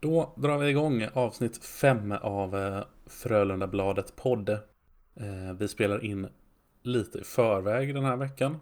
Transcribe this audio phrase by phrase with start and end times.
[0.00, 4.48] Då drar vi igång avsnitt 5 av eh, Frölundabladet podd.
[4.48, 6.28] Eh, vi spelar in
[6.82, 8.56] lite i förväg den här veckan.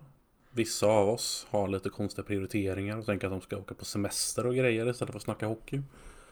[0.51, 4.47] Vissa av oss har lite konstiga prioriteringar och tänker att de ska åka på semester
[4.47, 5.83] och grejer istället för att snacka hockey.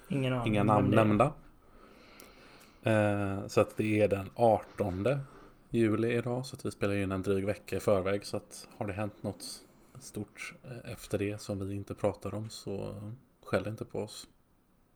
[0.09, 0.53] Ingen aning.
[0.53, 1.33] Inga namn nämnda.
[2.83, 5.09] Eh, så att det är den 18
[5.71, 6.47] juli idag.
[6.47, 8.27] Så att vi spelar in en dryg vecka i förväg.
[8.27, 9.45] Så att har det hänt något
[10.01, 10.55] stort
[10.85, 13.03] efter det som vi inte pratar om så
[13.45, 14.29] skäll inte på oss.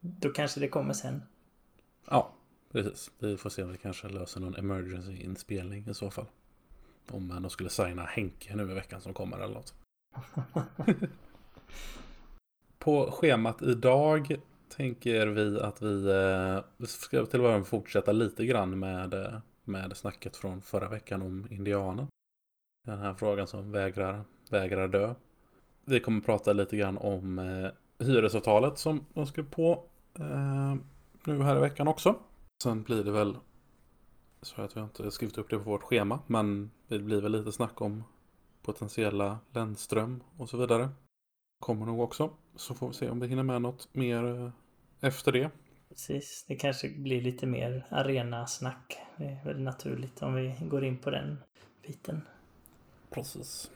[0.01, 1.23] Då kanske det kommer sen.
[2.09, 2.33] Ja,
[2.71, 3.11] precis.
[3.19, 6.25] Vi får se om vi kanske löser någon emergency-inspelning i så fall.
[7.11, 9.73] Om de skulle signa Henke nu i veckan som kommer eller något.
[12.79, 14.35] På schemat idag
[14.69, 19.39] tänker vi att vi, eh, vi ska till och med fortsätta lite grann med, eh,
[19.63, 22.07] med snacket från förra veckan om indianen.
[22.87, 25.13] Den här frågan som vägrar, vägrar dö.
[25.85, 27.71] Vi kommer prata lite grann om eh,
[28.05, 29.83] hyresavtalet som de skrev på
[30.19, 30.75] eh,
[31.25, 32.15] nu här i veckan också.
[32.63, 33.37] Sen blir det väl
[34.41, 36.19] så att vi inte skrivit upp det på vårt schema.
[36.27, 38.03] Men det blir väl lite snack om
[38.61, 40.89] potentiella Lennström och så vidare.
[41.59, 42.29] Kommer nog också.
[42.55, 44.51] Så får vi se om vi hinner med något mer eh,
[45.01, 45.49] efter det.
[45.89, 48.97] Precis, det kanske blir lite mer arenasnack.
[49.17, 51.37] Det är väl naturligt om vi går in på den
[51.87, 52.21] biten.
[53.09, 53.71] Precis.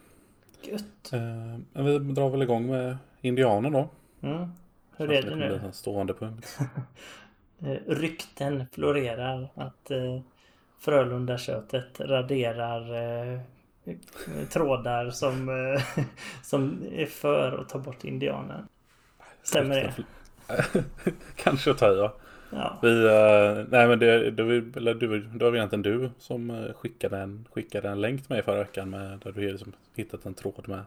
[0.62, 1.14] Gött.
[1.14, 3.90] Eh, vi drar väl igång med Indianen då.
[4.22, 4.50] Mm.
[4.98, 5.62] Hur är det nu?
[5.66, 6.58] En stående punkt.
[7.60, 10.20] Eh, rykten florerar att eh,
[10.80, 12.96] Frölunda-köttet raderar
[13.34, 13.40] eh,
[14.54, 16.04] trådar som, eh,
[16.44, 18.68] som är för att ta bort indianen.
[19.44, 19.94] Stämmer det?
[21.36, 22.16] Kanske att ta i, ja.
[22.50, 22.80] ja.
[22.82, 24.44] Vi, uh, nej men det, det,
[24.78, 28.44] eller du, det var egentligen du som eh, skickade en, skickade en länk till mig
[28.44, 30.84] förra veckan med, där du liksom hittat en tråd med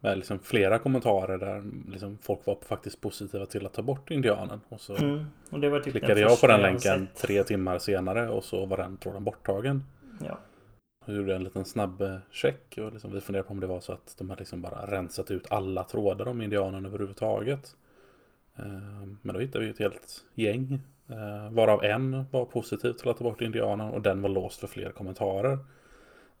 [0.00, 4.60] med liksom flera kommentarer där liksom folk var faktiskt positiva till att ta bort indianen.
[4.68, 5.26] Och så mm.
[5.50, 8.76] och det var typ klickade jag på den länken tre timmar senare och så var
[8.76, 9.84] den tråden borttagen.
[10.26, 10.38] Ja.
[11.06, 13.80] Jag gjorde en liten snabb eh, check och liksom vi funderade på om det var
[13.80, 17.76] så att de hade liksom bara rensat ut alla trådar om indianen överhuvudtaget.
[18.56, 18.64] Eh,
[19.22, 20.80] men då hittade vi ett helt gäng.
[21.08, 24.66] Eh, varav en var positiv till att ta bort indianen och den var låst för
[24.66, 25.58] fler kommentarer.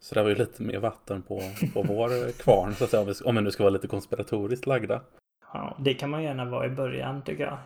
[0.00, 1.42] Så det var ju lite mer vatten på,
[1.74, 5.00] på vår kvarn så att säga, om vi nu ska vara lite konspiratoriskt lagda.
[5.52, 7.58] Ja, det kan man gärna vara i början tycker jag.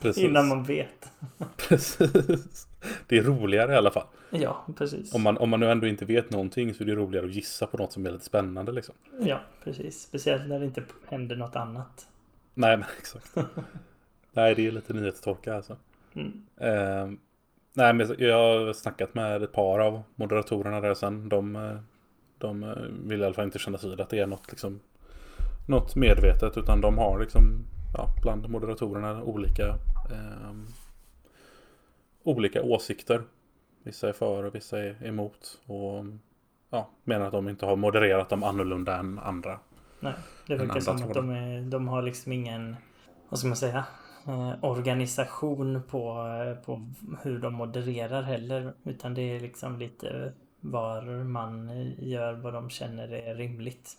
[0.00, 0.24] Precis.
[0.24, 1.12] Innan man vet.
[1.68, 2.68] precis.
[3.06, 4.06] Det är roligare i alla fall.
[4.30, 5.14] Ja, precis.
[5.14, 7.66] Om man, om man nu ändå inte vet någonting så är det roligare att gissa
[7.66, 8.94] på något som är lite spännande liksom.
[9.20, 10.00] Ja, precis.
[10.00, 12.06] Speciellt när det inte händer något annat.
[12.54, 13.36] Nej, men exakt.
[14.32, 15.76] Nej, det är lite nyhetstorka alltså.
[16.14, 16.42] Mm.
[16.56, 17.18] Eh,
[17.78, 21.28] Nej, men jag har snackat med ett par av moderatorerna där sen.
[21.28, 21.76] De, eh,
[22.38, 22.74] de
[23.04, 24.80] vill i alla fall inte kännas vid att det är något, liksom,
[25.68, 26.56] något medvetet.
[26.56, 29.68] Utan de har liksom, ja, bland moderatorerna olika,
[30.10, 30.54] eh,
[32.22, 33.22] olika åsikter.
[33.82, 35.58] Vissa är för och vissa är emot.
[35.66, 36.04] Och
[36.70, 39.58] ja, menar att de inte har modererat dem annorlunda än andra.
[40.00, 40.14] Nej,
[40.46, 42.76] det verkar som att de, är, de har liksom ingen,
[43.28, 44.07] vad ska man säga, Eh,
[44.60, 46.88] organisation på, eh, på
[47.22, 48.72] hur de modererar heller.
[48.84, 53.96] Utan det är liksom lite var man gör vad de känner är rimligt.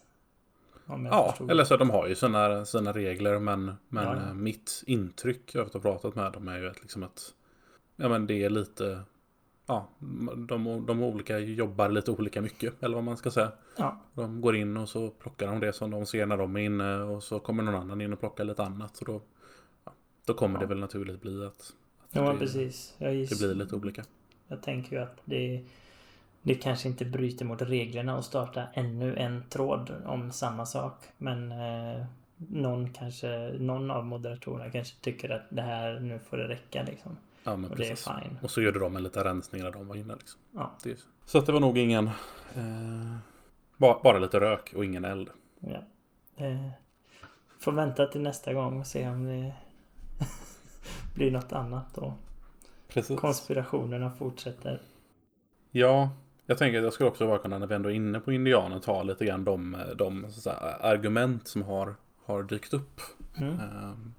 [0.86, 4.16] Ja, eller så de har ju sina, sina regler men, men ja.
[4.16, 7.34] Eh, mitt intryck efter att ha pratat med dem är ju att, liksom att
[7.96, 9.02] ja, men det är lite
[9.66, 9.88] ja,
[10.48, 13.52] de, de olika jobbar lite olika mycket eller vad man ska säga.
[13.78, 14.00] Ja.
[14.14, 17.02] De går in och så plockar de det som de ser när de är inne
[17.02, 18.96] och så kommer någon annan in och plockar lite annat.
[18.96, 19.22] Så då
[20.30, 20.60] då kommer ja.
[20.60, 21.76] det väl naturligt bli att, att
[22.12, 22.96] ja, det, precis.
[23.00, 24.04] det blir lite olika.
[24.48, 25.64] Jag tänker ju att det,
[26.42, 31.04] det kanske inte bryter mot reglerna att starta ännu en tråd om samma sak.
[31.18, 32.06] Men eh,
[32.38, 37.18] någon kanske, någon av moderatorerna kanske tycker att det här, nu får det räcka liksom.
[37.44, 38.06] Ja, men och precis.
[38.06, 38.38] det är fine.
[38.42, 40.40] Och så gjorde de en liten rensning när de var inne liksom.
[40.52, 40.78] Ja.
[40.84, 42.08] Det, så att det var nog ingen,
[42.56, 43.18] eh,
[43.78, 45.30] bara, bara lite rök och ingen eld.
[45.60, 45.84] Ja.
[46.46, 46.70] Eh,
[47.60, 49.54] får vänta till nästa gång och se om det
[51.19, 52.13] blir något annat och
[52.88, 53.19] Precis.
[53.19, 54.81] konspirationerna fortsätter.
[55.71, 56.10] Ja,
[56.45, 58.80] jag tänker att jag skulle också bara kunna, när vi ändå är inne på indianer,
[58.80, 61.95] ta lite grann de, de säga, argument som har,
[62.25, 63.01] har dykt upp.
[63.38, 63.51] Mm.
[63.51, 64.13] Um,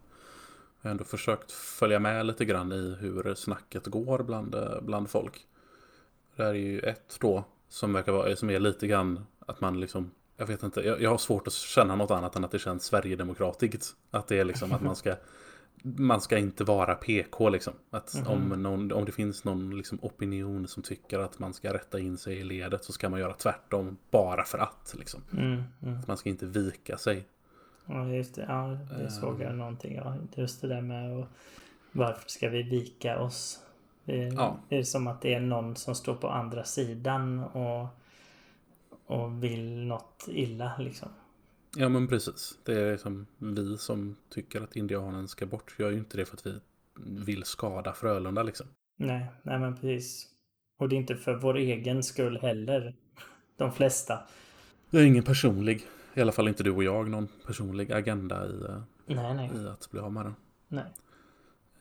[0.80, 5.46] jag har ändå försökt följa med lite grann i hur snacket går bland, bland folk.
[6.36, 9.80] Det här är ju ett då som verkar vara, som är lite grann att man
[9.80, 12.58] liksom jag vet inte, jag, jag har svårt att känna något annat än att det
[12.58, 13.96] känns sverigedemokratiskt.
[14.10, 15.14] Att det är liksom att man ska
[15.82, 17.72] man ska inte vara PK liksom.
[17.90, 18.32] Att mm -hmm.
[18.32, 22.18] om, någon, om det finns någon liksom opinion som tycker att man ska rätta in
[22.18, 24.94] sig i ledet så ska man göra tvärtom bara för att.
[24.98, 25.22] Liksom.
[25.32, 25.98] Mm, mm.
[25.98, 27.24] Att man ska inte vika sig.
[27.86, 28.44] Ja, just det.
[28.48, 29.94] Ja, det såg jag någonting.
[29.94, 31.26] Ja, just det där med och
[31.92, 33.60] varför ska vi vika oss?
[34.04, 34.56] Det är, ja.
[34.68, 37.86] det är som att det är någon som står på andra sidan och,
[39.06, 41.08] och vill något illa liksom.
[41.76, 42.58] Ja men precis.
[42.64, 45.74] Det är liksom vi som tycker att indianen ska bort.
[45.76, 46.60] Jag gör ju inte det för att vi
[47.24, 48.66] vill skada Frölunda liksom.
[48.96, 50.26] Nej, nej men precis.
[50.78, 52.94] Och det är inte för vår egen skull heller.
[53.56, 54.18] De flesta.
[54.90, 58.64] Jag är ingen personlig, i alla fall inte du och jag, någon personlig agenda i,
[58.64, 59.50] eh, nej, nej.
[59.54, 60.34] i att bli av med den.
[60.68, 60.84] Nej.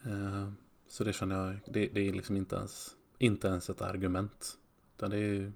[0.05, 0.51] Uh,
[0.87, 4.57] så det känner jag, det, det, är liksom inte ens, inte ens ett argument.
[4.97, 5.51] Utan det är,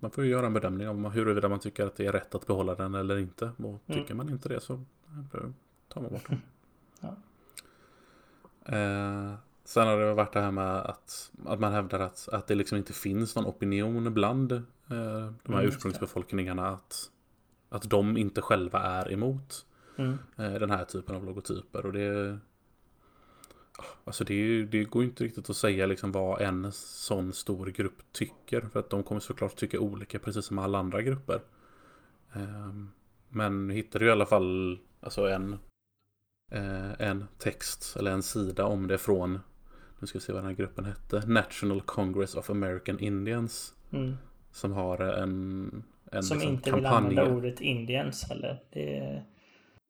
[0.00, 2.46] man får ju göra en bedömning om huruvida man tycker att det är rätt att
[2.46, 3.52] behålla den eller inte.
[3.56, 3.80] Och mm.
[3.86, 4.84] tycker man inte det så
[5.88, 6.42] tar man bort den.
[8.64, 8.76] ja.
[8.76, 9.34] uh,
[9.70, 12.78] Sen har det varit det här med att, att man hävdar att, att det liksom
[12.78, 17.10] inte finns någon opinion bland eh, de här mm, ursprungsbefolkningarna att,
[17.68, 19.66] att de inte själva är emot
[19.96, 20.18] mm.
[20.36, 21.86] eh, den här typen av logotyper.
[21.86, 22.38] Och det,
[24.04, 28.60] alltså det, det går inte riktigt att säga liksom vad en sån stor grupp tycker.
[28.60, 31.40] För att de kommer såklart tycka olika precis som alla andra grupper.
[32.34, 32.74] Eh,
[33.28, 35.52] men vi hittade ju i alla fall alltså en,
[36.52, 39.40] eh, en text eller en sida om det från
[40.00, 43.74] nu ska vi se vad den här gruppen hette, National Congress of American Indians.
[43.92, 44.14] Mm.
[44.52, 47.08] Som har en, en Som liksom inte kampanj.
[47.08, 48.62] vill använda ordet Indians heller.
[48.70, 49.22] Det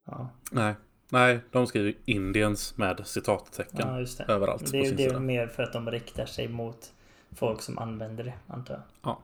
[0.05, 0.29] ja.
[0.51, 0.75] Nej,
[1.11, 4.25] nej, de skriver Indians med citattecken ja, just det.
[4.27, 4.71] överallt.
[4.71, 6.93] Det, det är mer för att de riktar sig mot
[7.31, 8.83] folk som använder det, antar jag.
[9.01, 9.19] Ja,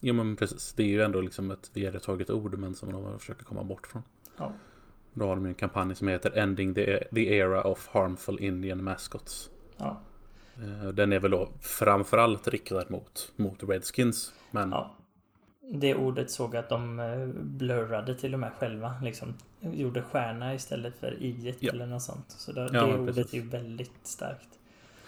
[0.00, 0.72] jo men precis.
[0.72, 4.02] Det är ju ändå liksom ett vedertaget ord men som de försöker komma bort från.
[4.36, 4.52] Ja.
[5.12, 9.50] Då har de en kampanj som heter Ending the, the Era of Harmful Indian Mascots.
[9.76, 10.00] Ja.
[10.56, 14.32] Eh, den är väl då framförallt riktad mot, mot Redskins.
[14.50, 14.70] Men...
[14.70, 14.94] Ja.
[15.72, 18.94] Det ordet såg att de eh, blurrade till och med själva.
[19.02, 21.72] Liksom, gjorde stjärna istället för i ja.
[21.72, 22.30] eller något sånt.
[22.30, 24.48] Så det, ja, det ordet är ju väldigt starkt.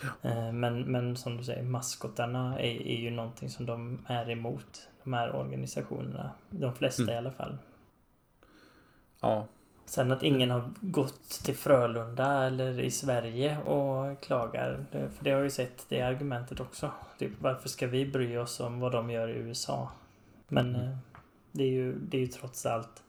[0.02, 0.30] Ja.
[0.30, 4.88] Eh, men, men som du säger, maskotarna är, är ju någonting som de är emot.
[5.04, 6.30] De här organisationerna.
[6.50, 7.14] De flesta mm.
[7.14, 7.58] i alla fall.
[9.20, 9.46] Ja,
[9.86, 14.84] Sen att ingen har gått till Frölunda eller i Sverige och klagar.
[14.90, 16.90] För det har ju sett det argumentet också.
[17.18, 19.90] Typ, varför ska vi bry oss om vad de gör i USA?
[20.48, 20.88] Men mm.
[20.88, 20.96] Eh,
[21.52, 23.02] det är ju, det är ju trots allt.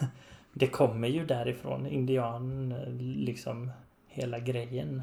[0.52, 1.86] det kommer ju därifrån.
[1.86, 2.68] Indian,
[2.98, 3.70] liksom
[4.06, 5.02] hela grejen.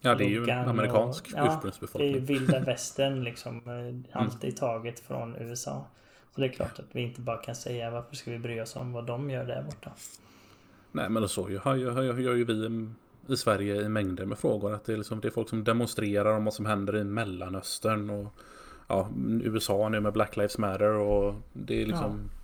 [0.00, 2.12] Ja, det är ju en amerikansk ursprungsbefolkning.
[2.12, 3.56] Ja, det är ju vilda västern liksom.
[3.56, 4.56] Eh, alltid mm.
[4.56, 5.86] taget från USA.
[6.34, 8.76] Så det är klart att vi inte bara kan säga varför ska vi bry oss
[8.76, 9.92] om vad de gör där borta.
[10.92, 12.88] Nej men så gör, gör, gör ju vi
[13.28, 14.74] i Sverige i mängder med frågor.
[14.74, 18.10] Att det är, liksom, det är folk som demonstrerar om vad som händer i Mellanöstern.
[18.10, 18.34] Och
[18.86, 19.08] ja,
[19.42, 20.90] USA nu med Black Lives Matter.
[20.90, 22.36] Och det är liksom ja.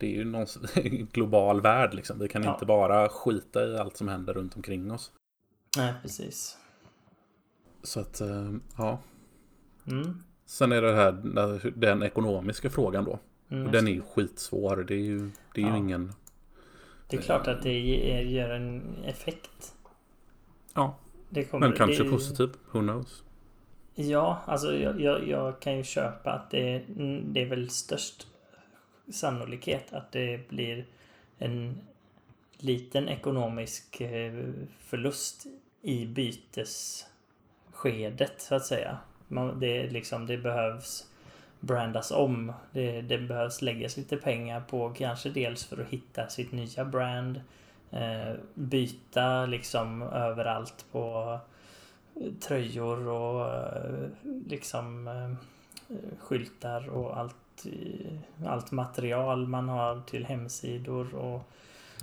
[0.00, 0.46] Det är ju någon
[1.12, 2.18] global värld liksom.
[2.18, 2.52] Vi kan ja.
[2.52, 5.12] inte bara skita i allt som händer runt omkring oss.
[5.76, 6.58] Nej, precis.
[7.82, 8.98] Så att, eh, ja.
[9.86, 10.22] Mm.
[10.46, 13.18] Sen är det här den ekonomiska frågan då.
[13.48, 14.84] Mm, och den är ju skitsvår.
[14.88, 15.72] Det är ju, det är ja.
[15.72, 16.12] ju ingen...
[17.08, 19.74] Det är klart att det ger en effekt.
[20.74, 20.98] Ja.
[21.50, 22.10] Kommer, Men kanske det...
[22.10, 22.48] positiv.
[22.70, 23.24] Who knows?
[24.08, 28.26] Ja, alltså jag, jag, jag, kan ju köpa att det, mm, det är väl störst
[29.12, 30.84] sannolikhet att det blir
[31.38, 31.80] en
[32.56, 34.44] liten ekonomisk eh,
[34.78, 35.46] förlust
[35.82, 37.12] i bytesskedet
[38.40, 38.98] så att säga.
[39.28, 41.06] Man, det, liksom, det behövs
[41.60, 42.52] brandas om.
[42.72, 47.40] Det, det behövs läggas lite pengar på kanske dels för att hitta sitt nya brand.
[47.90, 51.38] Eh, byta liksom överallt på
[52.40, 54.08] tröjor och eh,
[54.46, 57.66] liksom eh, skyltar och allt,
[58.46, 61.50] allt material man har till hemsidor och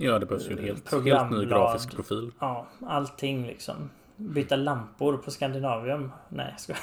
[0.00, 2.32] Ja, det behövs ju en helt, helt ny grafisk profil.
[2.38, 3.90] Ja, allting liksom.
[4.16, 6.12] Byta lampor på Skandinavium?
[6.28, 6.74] Nej, ska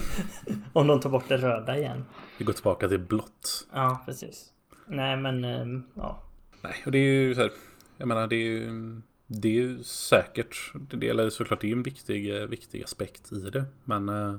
[0.72, 2.04] Om de tar bort det röda igen.
[2.38, 3.66] Vi går tillbaka till blått.
[3.72, 4.52] Ja, precis.
[4.86, 5.44] Nej, men
[5.94, 6.22] ja.
[6.60, 7.50] Nej, och det är ju så här.
[7.96, 10.72] Jag menar, det är ju, det är ju säkert.
[10.74, 13.64] Det är såklart det är en viktig, viktig aspekt i det.
[13.84, 14.38] Men, eh,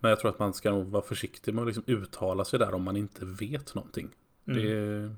[0.00, 2.74] men jag tror att man ska nog vara försiktig med att liksom uttala sig där
[2.74, 4.08] om man inte vet någonting.
[4.46, 4.62] Mm.
[4.62, 5.16] Det är,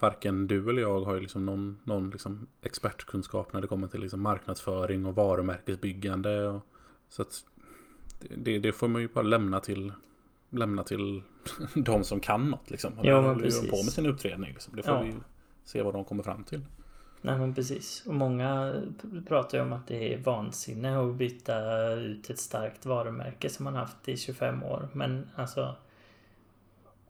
[0.00, 4.00] varken du eller jag har ju liksom någon, någon liksom expertkunskap när det kommer till
[4.00, 6.48] liksom marknadsföring och varumärkesbyggande.
[6.48, 6.66] Och,
[7.08, 7.44] så att
[8.18, 9.92] det, det, får man ju bara lämna till
[10.50, 11.22] lämna till
[11.74, 12.92] de som kan något liksom.
[13.02, 13.70] Ja, men precis.
[13.70, 14.52] på med sin utredning.
[14.52, 14.76] Liksom.
[14.76, 15.02] Det får ja.
[15.02, 15.14] vi
[15.64, 16.62] se vad de kommer fram till.
[17.20, 18.06] Nej men precis.
[18.06, 18.82] Och många
[19.28, 23.74] pratar ju om att det är vansinne att byta ut ett starkt varumärke som man
[23.74, 24.88] haft i 25 år.
[24.92, 25.76] Men alltså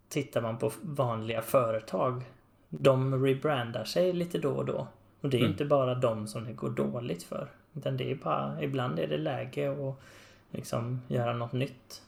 [0.08, 2.22] Tittar man på vanliga företag
[2.68, 4.88] de rebrandar sig lite då och då.
[5.20, 5.50] Och det är mm.
[5.50, 7.48] inte bara de som det går dåligt för.
[7.74, 9.94] Utan det är bara, ibland är det läge att
[10.50, 12.02] liksom göra något nytt.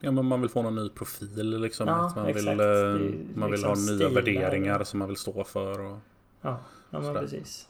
[0.00, 1.88] Ja men man vill få någon ny profil liksom.
[1.88, 2.48] Ja, man exakt.
[2.48, 2.66] vill, eh,
[3.34, 4.10] man vill liksom ha nya stilar.
[4.10, 5.80] värderingar som man vill stå för.
[5.80, 5.98] Och
[6.44, 6.60] ja,
[6.90, 7.68] ja men precis.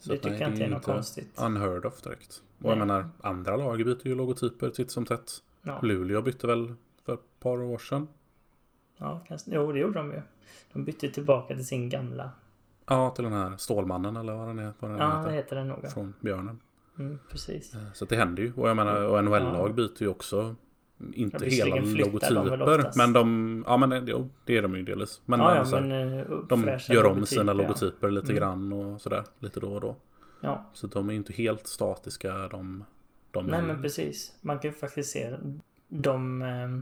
[0.00, 1.40] Så det tycker nej, jag inte är något konstigt.
[1.40, 2.42] Unheard of direkt.
[2.58, 2.70] Och nej.
[2.70, 5.32] jag menar, andra lag byter ju logotyper titt som tätt.
[5.62, 5.80] Ja.
[5.82, 6.74] Luleå bytte väl
[7.04, 8.08] för ett par år sedan.
[8.96, 9.50] Ja, kanske.
[9.54, 10.22] Jo, det gjorde de ju.
[10.72, 12.30] De bytte tillbaka till sin gamla.
[12.86, 15.20] Ja, till den här Stålmannen eller vad den, är, vad den ja, heter.
[15.20, 15.90] Ja, det heter den nog.
[15.90, 16.60] Från Björnen.
[16.98, 17.74] Mm, precis.
[17.74, 18.52] Eh, så det händer ju.
[18.56, 19.72] Och jag menar, och NHL-lag ja.
[19.72, 20.56] byter ju också.
[21.14, 22.90] Inte ja, hela logotyper.
[22.96, 25.20] Men de, ja men det, det är de ju delvis.
[25.24, 28.36] Men, ja, ja, så men eh, de gör om sina logotyper lite mm.
[28.36, 29.24] grann och sådär.
[29.38, 29.96] Lite då och då.
[30.40, 30.64] Ja.
[30.72, 32.84] Så de är inte helt statiska de.
[33.30, 34.34] de Nej men precis.
[34.40, 35.36] Man kan ju faktiskt se
[35.88, 36.78] de eh,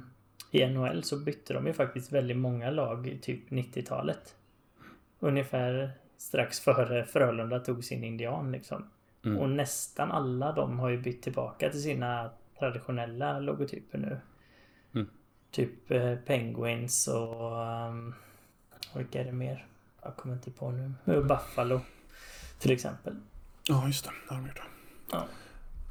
[0.50, 4.35] i NHL så bytte de ju faktiskt väldigt många lag i typ 90-talet.
[5.20, 8.85] Ungefär strax före Frölunda tog sin indian liksom.
[9.25, 9.38] Mm.
[9.38, 14.19] Och nästan alla de har ju bytt tillbaka till sina traditionella logotyper nu.
[14.95, 15.09] Mm.
[15.51, 17.53] Typ eh, Penguins och...
[17.89, 18.15] Um,
[18.97, 19.67] vilka är det mer?
[20.03, 20.93] Jag kommer inte på nu.
[21.23, 21.81] Buffalo.
[22.59, 23.17] Till exempel.
[23.69, 24.11] Ja, just det.
[24.29, 24.61] Det har de gjort.
[25.11, 25.27] Ja.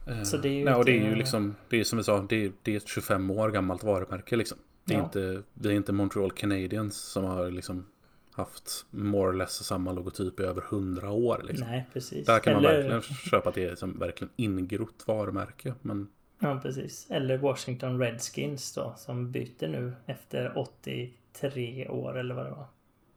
[0.08, 2.04] Eh, så det är ju, nej, och det är ju liksom, det är som vi
[2.04, 4.58] sa, det är, det är ett 25 år gammalt varumärke liksom.
[4.86, 5.04] Det är, ja.
[5.04, 7.86] inte, det är inte Montreal Canadiens som har liksom
[8.32, 11.42] haft more or less samma logotyp i över 100 år.
[11.48, 11.68] Liksom.
[11.68, 12.26] Nej, precis.
[12.26, 12.90] Där kan man Eller...
[12.90, 15.74] verkligen köpa att det är som verkligen ingrott varumärke.
[15.82, 16.08] Men...
[16.40, 17.08] Ja, precis.
[17.10, 22.68] Eller Washington Redskins då, som byter nu efter 83 år eller vad det var.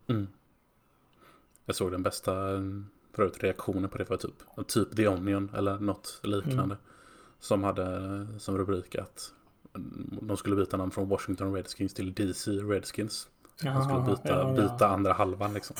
[0.06, 0.26] Mm.
[1.64, 2.32] Jag såg den bästa
[3.12, 6.62] förut reaktionen på det var typ, typ The Onion eller något liknande.
[6.62, 6.76] Mm.
[7.40, 9.32] Som hade som rubrik att
[10.22, 13.28] de skulle byta namn från Washington Redskins till DC Redskins.
[13.62, 14.52] De skulle byta, ja, ja.
[14.52, 15.76] byta andra halvan liksom.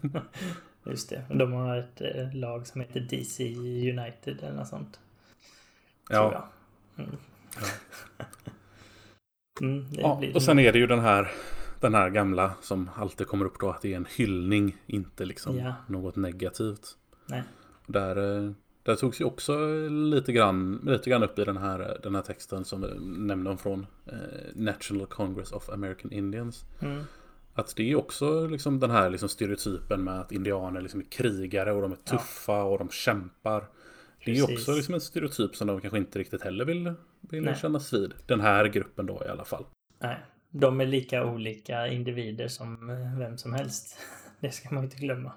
[0.84, 1.24] Just det.
[1.28, 3.44] De har ett eh, lag som heter DC
[3.90, 5.00] United eller något sånt.
[6.08, 6.48] Ja.
[6.98, 7.10] Mm.
[7.60, 7.66] ja.
[9.60, 11.32] mm, ja och sen är det ju den här
[11.80, 15.58] den här gamla som alltid kommer upp då att det är en hyllning, inte liksom
[15.58, 15.74] ja.
[15.86, 16.96] något negativt.
[17.26, 17.42] Nej.
[17.86, 18.50] Där, eh,
[18.82, 22.64] där togs ju också lite grann, lite grann upp i den här, den här texten
[22.64, 24.12] som vi nämnde om från eh,
[24.54, 26.64] National Congress of American Indians.
[26.80, 27.04] Mm.
[27.54, 31.72] Att det är också liksom den här liksom stereotypen med att indianer liksom är krigare
[31.72, 32.62] och de är tuffa ja.
[32.62, 33.64] och de kämpar.
[34.24, 37.54] Det är ju också liksom en stereotyp som de kanske inte riktigt heller vill, vill
[37.56, 38.14] kännas vid.
[38.26, 39.66] Den här gruppen då i alla fall.
[39.98, 40.16] Nej,
[40.50, 43.98] de är lika olika individer som eh, vem som helst.
[44.40, 45.32] Det ska man inte glömma.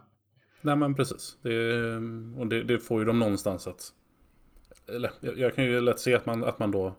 [0.61, 1.37] Nej men precis.
[1.41, 1.95] Det,
[2.37, 3.93] och det, det får ju dem någonstans att...
[4.87, 6.95] Eller jag, jag, kan ju lätt se att man, att man då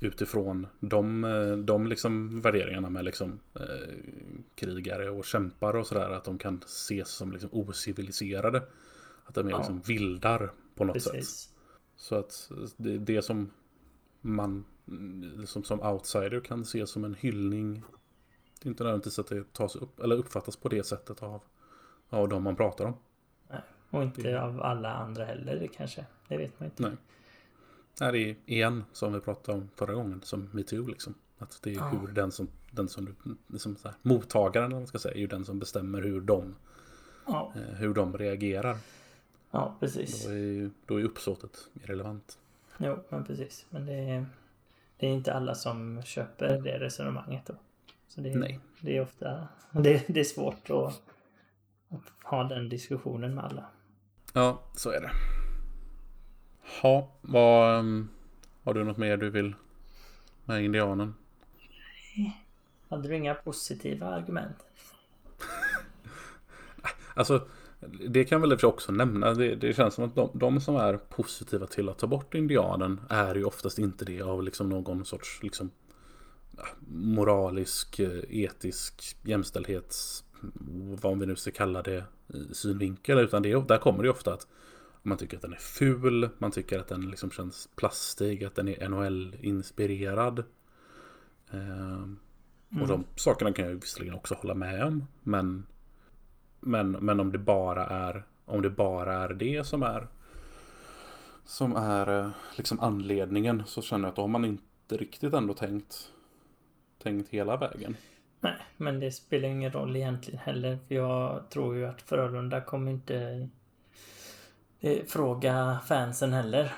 [0.00, 3.94] utifrån de, eh, de liksom värderingarna med liksom, eh,
[4.54, 6.10] krigare och kämpar och sådär.
[6.10, 8.62] Att de kan ses som liksom ociviliserade.
[9.24, 9.58] Att de är ja.
[9.58, 11.28] liksom vildar på något Precis.
[11.30, 11.54] sätt.
[11.96, 13.50] Så att det, det som
[14.20, 14.64] man
[15.46, 17.82] som, som outsider kan ses som en hyllning.
[18.60, 21.42] Det är inte nödvändigtvis att det tas upp eller uppfattas på det sättet av,
[22.08, 22.94] av de man pratar om.
[23.50, 24.42] Nej, och inte det...
[24.42, 26.06] av alla andra heller kanske.
[26.28, 26.82] Det vet man inte.
[26.82, 26.96] Nej.
[27.98, 31.14] Det är igen som vi pratade om förra gången, som metoo liksom.
[31.38, 31.88] Att det är ja.
[31.88, 33.16] hur den som, den som
[33.46, 36.54] liksom så här, mottagaren man ska säga, är ju den som bestämmer hur de,
[37.26, 37.52] ja.
[37.56, 38.76] eh, hur de reagerar.
[39.50, 40.24] Ja, precis.
[40.24, 42.38] Då är ju då är uppsåtet irrelevant.
[42.78, 43.66] Jo, men precis.
[43.70, 44.26] Men det är,
[44.96, 47.54] det är inte alla som köper det resonemanget då.
[48.08, 48.60] Så det, Nej.
[48.80, 51.02] det är ofta, det, det är svårt att,
[51.88, 53.64] att ha den diskussionen med alla.
[54.32, 55.10] Ja, så är det.
[56.82, 57.84] Ha, vad,
[58.62, 59.54] har du något mer du vill
[60.44, 61.14] med indianen?
[62.16, 62.44] Nej.
[62.88, 64.56] Hade du inga positiva argument?
[67.14, 67.48] alltså,
[68.08, 69.34] det kan väl också nämna.
[69.34, 73.00] Det, det känns som att de, de, som är positiva till att ta bort indianen
[73.08, 75.70] är ju oftast inte det av liksom någon sorts liksom,
[76.88, 80.24] moralisk, eh, etisk, jämställdhets,
[81.00, 82.04] vad vi nu ska kalla det,
[82.52, 83.18] synvinkel.
[83.18, 84.46] Utan det, där kommer det ofta att
[85.02, 88.68] man tycker att den är ful, man tycker att den liksom känns plastig, att den
[88.68, 90.38] är NHL-inspirerad.
[91.50, 92.02] Eh,
[92.70, 92.82] mm.
[92.82, 95.06] Och de sakerna kan jag visserligen också hålla med om.
[95.22, 95.66] Men,
[96.60, 100.06] men, men om det bara är om det bara är det som är
[101.44, 105.54] som är eh, liksom anledningen så känner jag att då har man inte riktigt ändå
[105.54, 106.12] tänkt
[107.02, 107.96] tänkt hela vägen.
[108.40, 110.78] Nej, men det spelar ingen roll egentligen heller.
[110.88, 113.48] För jag tror ju att Frölunda kommer inte
[114.80, 116.72] eh, fråga fansen heller.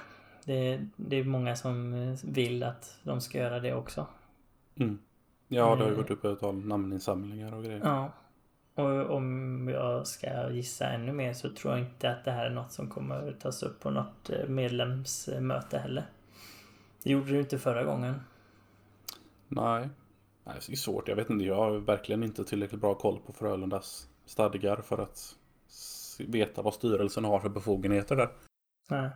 [0.44, 4.06] Det, det, är många som eh, vill att de ska göra det också.
[4.76, 4.99] Mm.
[5.49, 7.80] Ja, det har ju gått upp ett antal namninsamlingar och grejer.
[7.84, 8.12] Ja.
[8.80, 12.50] Och om jag ska gissa ännu mer så tror jag inte att det här är
[12.50, 16.06] något som kommer tas upp på något eh, medlemsmöte heller.
[17.02, 18.14] Det gjorde det inte förra gången.
[19.49, 19.88] Nej.
[20.44, 21.08] Nej, det är svårt.
[21.08, 21.44] Jag vet inte.
[21.44, 25.37] Jag har verkligen inte tillräckligt bra koll på Frölundas stadgar för att
[26.18, 28.28] veta vad styrelsen har för befogenheter där.
[28.90, 29.10] Nej.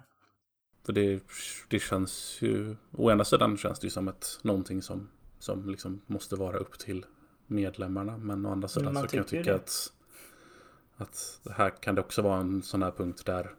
[0.86, 1.22] För det,
[1.68, 6.00] det känns ju, å ena sidan känns det ju som ett någonting som, som liksom
[6.06, 7.06] måste vara upp till
[7.54, 8.16] medlemmarna.
[8.16, 9.54] Men å andra sidan så kan jag tycka det.
[9.54, 9.92] att,
[10.96, 13.50] att här kan det också vara en sån här punkt där,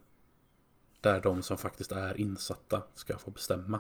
[1.02, 3.80] där de som faktiskt är insatta ska få bestämma.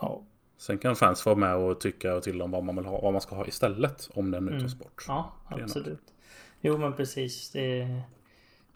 [0.00, 0.22] Ja.
[0.56, 3.12] Sen kan fans vara med och tycka och till om vad man vill ha, vad
[3.12, 4.78] man ska ha istället om den nu tas mm.
[4.78, 5.04] bort.
[5.08, 6.14] Ja, absolut.
[6.60, 7.50] Jo, men precis.
[7.50, 8.02] Det,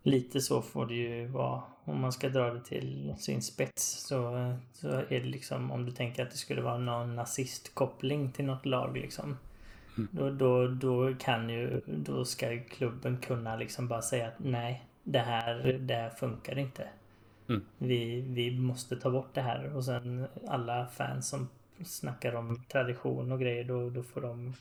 [0.02, 1.62] lite så får det ju vara.
[1.84, 5.92] Om man ska dra det till sin spets så, så är det liksom om du
[5.92, 9.36] tänker att det skulle vara någon nazistkoppling till något lag liksom.
[9.96, 10.08] Mm.
[10.12, 15.18] Då, då, då kan ju, då ska klubben kunna liksom bara säga att nej, det
[15.18, 16.88] här, det här funkar inte.
[17.48, 17.62] Mm.
[17.78, 21.48] Vi, vi måste ta bort det här och sen alla fans som
[21.84, 24.54] snackar om tradition och grejer då, då får de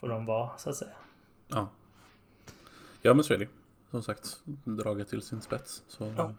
[0.00, 0.94] får de vara så att säga.
[1.48, 1.68] Ja.
[3.02, 3.48] Ja men så är det.
[3.90, 5.82] Som sagt, draget till sin spets.
[5.88, 6.34] Så, ja.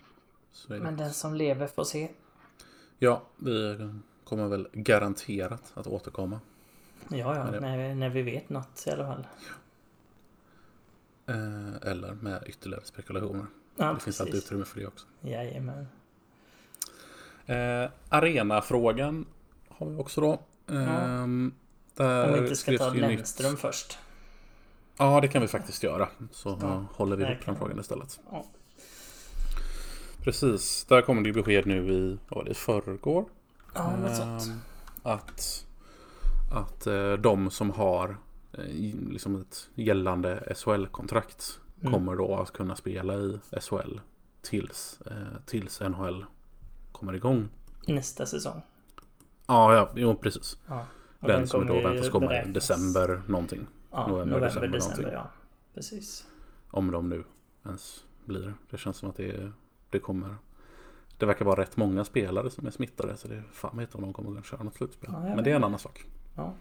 [0.52, 2.12] så Men den som lever får se.
[3.00, 3.90] Ja, vi
[4.24, 6.40] kommer väl garanterat att återkomma.
[7.12, 9.28] Ja, ja, när, när vi vet något i alla fall.
[11.28, 13.46] Eh, eller med ytterligare spekulationer.
[13.76, 14.04] Ja, det precis.
[14.04, 15.06] finns alltid utrymme för det också.
[15.22, 15.88] Jajamän.
[17.46, 19.26] Eh, arenafrågan
[19.70, 20.40] har vi också då.
[20.68, 21.24] Eh, ja.
[21.24, 21.54] Om
[22.34, 23.98] vi inte ska ta Lennström först.
[24.98, 26.08] Ja, det kan vi faktiskt göra.
[26.32, 28.20] Så ja, håller vi upp den frågan istället.
[28.32, 28.46] Ja.
[30.24, 33.26] Precis, där kommer det besked nu i, vad var det, förrgår?
[33.74, 34.46] Ja, något sånt.
[34.46, 34.60] Ehm,
[35.04, 35.66] att,
[36.52, 38.18] att eh, de som har
[38.52, 38.66] eh,
[39.10, 41.94] liksom ett gällande SHL-kontrakt mm.
[41.94, 44.00] kommer då att kunna spela i SHL
[44.42, 46.26] tills, eh, tills NHL
[46.92, 47.50] kommer igång.
[47.88, 48.62] Nästa säsong.
[49.48, 50.58] Ja, ja jo, precis.
[50.68, 50.86] Ja.
[51.20, 53.68] Den, den som då väntas komma i december någonting.
[53.92, 55.32] Ja, november, november december, december ja.
[55.74, 56.26] Precis.
[56.72, 57.24] Om de nu
[57.66, 58.54] ens blir det.
[58.70, 59.52] Det känns som att det,
[59.90, 60.36] det kommer.
[61.18, 63.18] Det verkar vara rätt många spelare som är smittade.
[63.18, 65.10] Så det är fan vet om de kommer att köra något slutspel.
[65.14, 66.06] Ja, Men det är en annan sak.
[66.42, 66.54] Ja.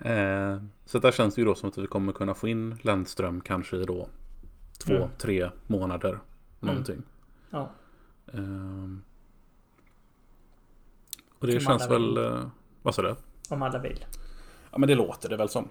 [0.10, 3.40] eh, så där känns det ju då som att vi kommer kunna få in Lennström
[3.40, 4.08] kanske i då
[4.78, 5.08] två, mm.
[5.18, 6.18] tre månader.
[6.60, 6.94] Någonting.
[6.94, 7.06] Mm.
[7.50, 7.70] Ja.
[8.26, 8.98] Eh,
[11.38, 12.16] och det Om känns väl...
[12.16, 12.48] Eh,
[12.82, 13.14] vad sa du?
[13.48, 14.04] Om alla vill.
[14.70, 15.68] Ja men det låter det väl som.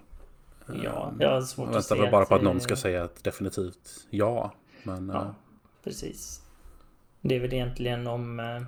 [0.84, 3.24] Ja, jag har svårt jag att se väl bara på att någon ska säga ett
[3.24, 4.54] definitivt ja.
[4.84, 5.32] Men, ja, äh...
[5.84, 6.42] precis.
[7.22, 8.62] Det är väl egentligen om äh,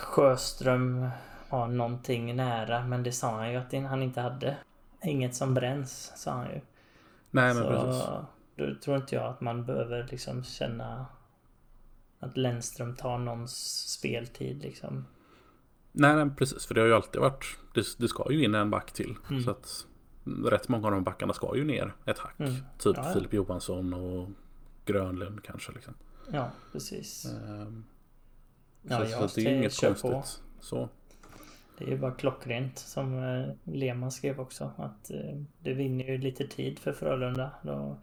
[0.00, 1.08] Sjöström
[1.48, 2.84] har någonting nära.
[2.84, 4.56] Men det sa han ju att han inte hade.
[5.02, 6.60] Inget som bränns, sa han ju.
[7.30, 8.04] Nej, men Så, precis.
[8.56, 11.06] Då tror inte jag att man behöver liksom känna
[12.20, 13.56] att Lennström tar någons
[13.88, 15.04] speltid liksom.
[15.92, 16.66] Nej, nej, precis.
[16.66, 17.44] För det har ju alltid varit.
[17.74, 19.16] Det, det ska ju in en back till.
[19.30, 19.42] Mm.
[19.42, 19.86] Så att
[20.44, 22.38] rätt många av de backarna ska ju ner ett hack.
[22.38, 22.52] Mm.
[22.78, 23.12] Typ ja, ja.
[23.12, 24.28] Filip Johansson och
[24.84, 25.72] Grönlund kanske.
[25.72, 25.94] Liksom.
[26.32, 27.24] Ja, precis.
[27.24, 27.84] Ehm,
[28.82, 30.10] ja, så, så det är inget konstigt.
[30.10, 30.22] På.
[30.60, 30.88] Så.
[31.78, 34.72] Det är ju bara klockrent som eh, Lehmann skrev också.
[34.76, 37.50] Att eh, det vinner ju lite tid för Frölunda.
[37.62, 37.98] Då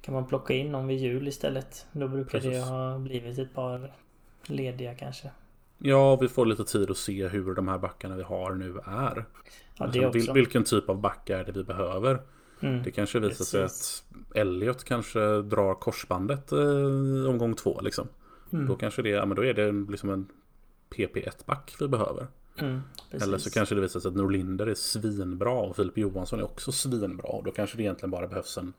[0.00, 1.86] kan man plocka in någon vid jul istället.
[1.92, 2.52] Då brukar Precis.
[2.52, 3.92] det ha blivit ett par
[4.46, 5.30] lediga kanske.
[5.78, 9.24] Ja, vi får lite tid att se hur de här backarna vi har nu är.
[9.78, 12.20] Ja, det liksom, vilken typ av back är det vi behöver?
[12.60, 13.48] Mm, det kanske visar precis.
[13.48, 14.04] sig att
[14.36, 17.80] Elliot kanske drar korsbandet eh, omgång två.
[17.80, 18.08] Liksom.
[18.52, 18.66] Mm.
[18.66, 20.26] Då kanske det, ja, men då är det liksom en
[20.90, 22.26] PP1-back vi behöver.
[22.58, 22.80] Mm,
[23.10, 26.72] Eller så kanske det visar sig att Norlinder är svinbra och Filip Johansson är också
[26.72, 27.42] svinbra.
[27.44, 28.72] Då kanske det egentligen bara behövs en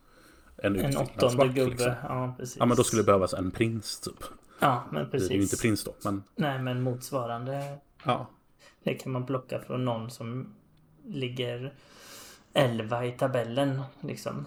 [0.58, 1.70] en, en åttonde gubbe.
[1.70, 1.94] Liksom.
[2.04, 2.58] Ja, precis.
[2.60, 4.24] Ja, men då skulle det behövas en prins typ.
[4.60, 5.28] Ja, men precis.
[5.28, 6.24] Det är ju inte prins då, men...
[6.36, 7.78] Nej, men motsvarande.
[8.04, 8.30] Ja.
[8.84, 10.54] Det kan man plocka från någon som
[11.06, 11.74] ligger
[12.54, 14.46] 11 i tabellen, liksom.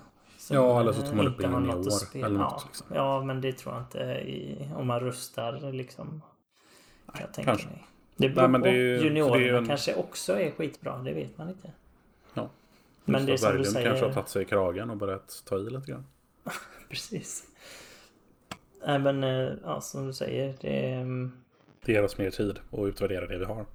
[0.54, 1.70] Ja, eller så tar man upp en junior
[2.14, 2.62] eller något.
[2.62, 2.86] Ja, liksom.
[2.94, 3.98] ja, men det tror jag inte
[4.30, 6.22] i, om man rustar liksom.
[7.14, 7.68] Nej, kanske.
[7.68, 7.86] Mig.
[8.16, 9.66] Det beror Nej, men det är, Juniorerna det är en...
[9.66, 11.72] kanske också är skitbra, det vet man inte.
[12.34, 12.48] Ja.
[13.04, 13.86] Men det är som du säger.
[13.86, 16.06] kanske har tagit sig i kragen och börjat ta i lite grann.
[16.88, 17.44] Precis.
[18.86, 20.54] Nej men eh, ja, som du säger.
[20.60, 21.32] Det, mm,
[21.84, 23.66] det ger oss mer tid att utvärdera det vi har.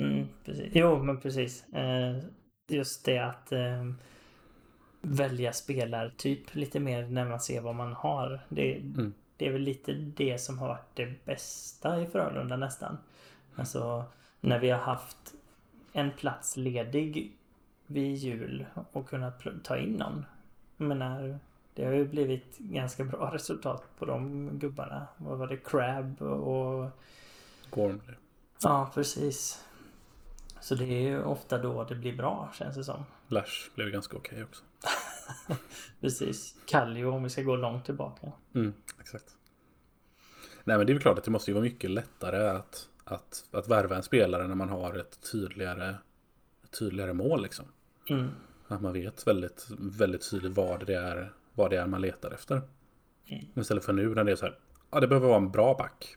[0.00, 0.72] Mm, precis.
[0.72, 1.74] Jo men precis.
[1.74, 2.16] Eh,
[2.68, 3.84] just det att eh,
[5.04, 8.40] välja spelartyp lite mer när man ser vad man har.
[8.48, 9.14] Det, mm.
[9.36, 12.98] det är väl lite det som har varit det bästa i Frölunda nästan.
[13.56, 14.04] Alltså
[14.40, 15.34] när vi har haft
[15.92, 17.32] en plats ledig
[17.86, 20.24] vid jul och kunna ta in någon.
[20.76, 21.38] Jag menar,
[21.74, 25.06] det har ju blivit ganska bra resultat på de gubbarna.
[25.16, 25.56] Vad var det?
[25.56, 26.90] Crab och...
[27.70, 28.14] Gormley.
[28.62, 29.64] Ja, precis.
[30.60, 33.04] Så det är ju ofta då det blir bra, känns det som.
[33.28, 34.64] Lash blev ganska okej okay också.
[36.00, 36.54] precis.
[36.66, 38.32] Kallio om vi ska gå långt tillbaka.
[38.54, 39.36] Mm, exakt.
[40.64, 43.44] Nej men det är väl klart att det måste ju vara mycket lättare att, att,
[43.50, 45.94] att värva en spelare när man har ett tydligare,
[46.78, 47.64] tydligare mål liksom.
[48.10, 48.28] Mm.
[48.68, 52.62] Att man vet väldigt, väldigt tydligt vad det är, vad det är man letar efter.
[53.26, 53.44] Mm.
[53.54, 54.58] Istället för nu när det är så här,
[54.90, 56.16] ja det behöver vara en bra back.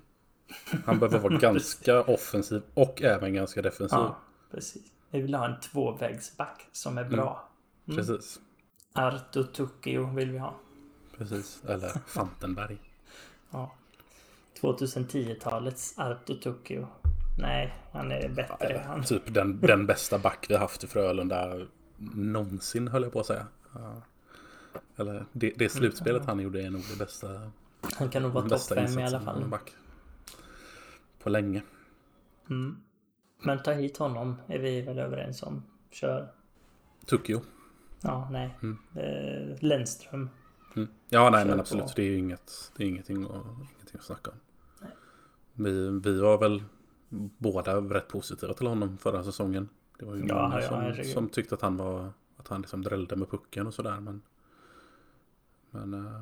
[0.85, 3.99] Han behöver vara ganska offensiv och även ganska defensiv.
[3.99, 4.17] Ja,
[4.51, 4.91] precis.
[5.11, 7.49] Vi vill ha en tvåvägsback som är bra.
[7.87, 7.97] Mm.
[7.97, 8.39] Precis.
[8.97, 10.53] Arto Tukio vill vi ha.
[11.17, 12.77] Precis, eller Fantenberg.
[13.51, 13.71] ja.
[14.61, 16.87] 2010-talets Arto Tukio.
[17.37, 18.73] Nej, han är bättre.
[18.73, 19.03] Ja, han...
[19.03, 21.67] Typ den, den bästa back vi haft i Frölunda
[22.13, 23.47] någonsin höll jag på att säga.
[23.73, 24.01] Ja.
[24.95, 27.51] Eller det, det slutspelet han gjorde är nog det bästa.
[27.81, 29.45] Han kan nog vara topp 5 i alla fall.
[29.45, 29.75] Back.
[31.23, 31.61] På länge.
[32.49, 32.77] Mm.
[33.39, 35.63] Men ta hit honom är vi väl överens om.
[35.91, 36.31] Kör.
[37.05, 37.41] Tukio.
[38.01, 38.57] Ja, nej.
[38.61, 38.77] Mm.
[38.95, 40.29] Eh, Lennström.
[40.75, 40.89] Mm.
[41.09, 41.85] Ja, nej, Kör men absolut.
[41.85, 41.91] På.
[41.95, 44.37] Det är ju inget, det är ingenting, att, ingenting att snacka om.
[45.53, 46.63] Vi, vi var väl
[47.37, 49.69] båda rätt positiva till honom förra säsongen.
[49.99, 52.81] Det var ju ja, många som, ja, som, tyckte att han var att han liksom
[52.81, 53.99] drällde med pucken och sådär.
[53.99, 54.21] Men,
[55.71, 56.21] men, eh,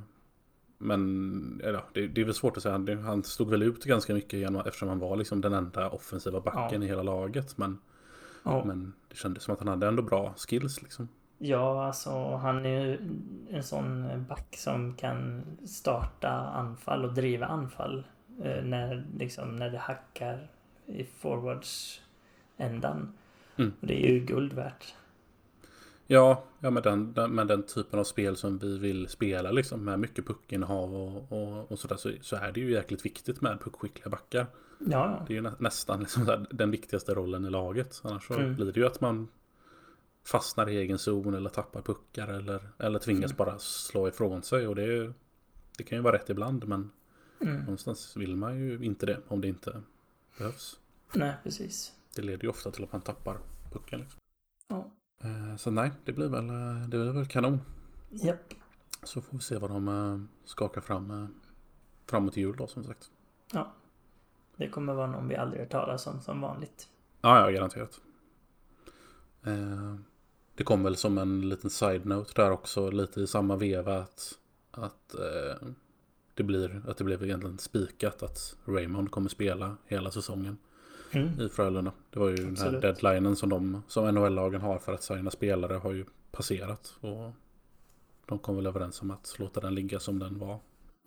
[0.77, 3.01] men ja, det, det är väl svårt att säga.
[3.01, 6.81] Han stod väl ut ganska mycket genom, eftersom han var liksom den enda offensiva backen
[6.81, 6.85] ja.
[6.85, 7.57] i hela laget.
[7.57, 7.77] Men,
[8.43, 11.07] men det kändes som att han hade ändå bra skills liksom.
[11.37, 12.97] Ja, alltså han är ju
[13.49, 18.03] en sån back som kan starta anfall och driva anfall.
[18.43, 20.47] Eh, när, liksom, när det hackar
[20.85, 22.01] i forwards
[22.57, 23.13] ändan.
[23.55, 23.73] Mm.
[23.81, 24.93] Och det är ju guld värt.
[26.07, 29.99] Ja, ja med, den, med den typen av spel som vi vill spela liksom med
[29.99, 34.09] mycket puckinnehav och, och, och sådär så, så är det ju jäkligt viktigt med puckskickliga
[34.09, 34.47] backar.
[34.79, 35.23] Ja.
[35.27, 38.01] Det är ju nä, nästan liksom den viktigaste rollen i laget.
[38.03, 38.55] Annars så mm.
[38.55, 39.27] blir det ju att man
[40.25, 43.37] fastnar i egen zon eller tappar puckar eller, eller tvingas mm.
[43.37, 44.67] bara slå ifrån sig.
[44.67, 45.13] Och det,
[45.77, 46.91] det kan ju vara rätt ibland men
[47.41, 47.59] mm.
[47.59, 49.81] någonstans vill man ju inte det om det inte
[50.37, 50.79] behövs.
[51.13, 51.93] Nej, precis.
[52.15, 53.37] Det leder ju ofta till att man tappar
[53.71, 53.99] pucken.
[53.99, 54.19] Liksom.
[54.67, 54.91] Ja.
[55.23, 57.61] Eh, så nej, det blir väl, eh, det blir väl kanon.
[58.09, 58.53] Japp.
[59.03, 61.35] Så får vi se vad de eh, skakar fram
[62.05, 63.11] framåt jul då som sagt.
[63.51, 63.73] Ja.
[64.57, 66.89] Det kommer vara någon vi aldrig hört talas om som vanligt.
[67.21, 68.01] Ja, ja, garanterat.
[70.55, 74.33] Det kom väl som en liten side-note där också, lite i samma veva att,
[74.71, 75.15] att
[76.35, 80.57] det blir, att det blev egentligen spikat att Raymond kommer spela hela säsongen
[81.11, 81.41] mm.
[81.41, 81.91] i Frölunda.
[82.09, 82.57] Det var ju Absolut.
[82.57, 86.93] den här deadlinen som, de, som NHL-lagen har för att signa spelare har ju passerat.
[87.01, 87.31] Och
[88.25, 90.59] de kom väl överens om att låta den ligga som den var.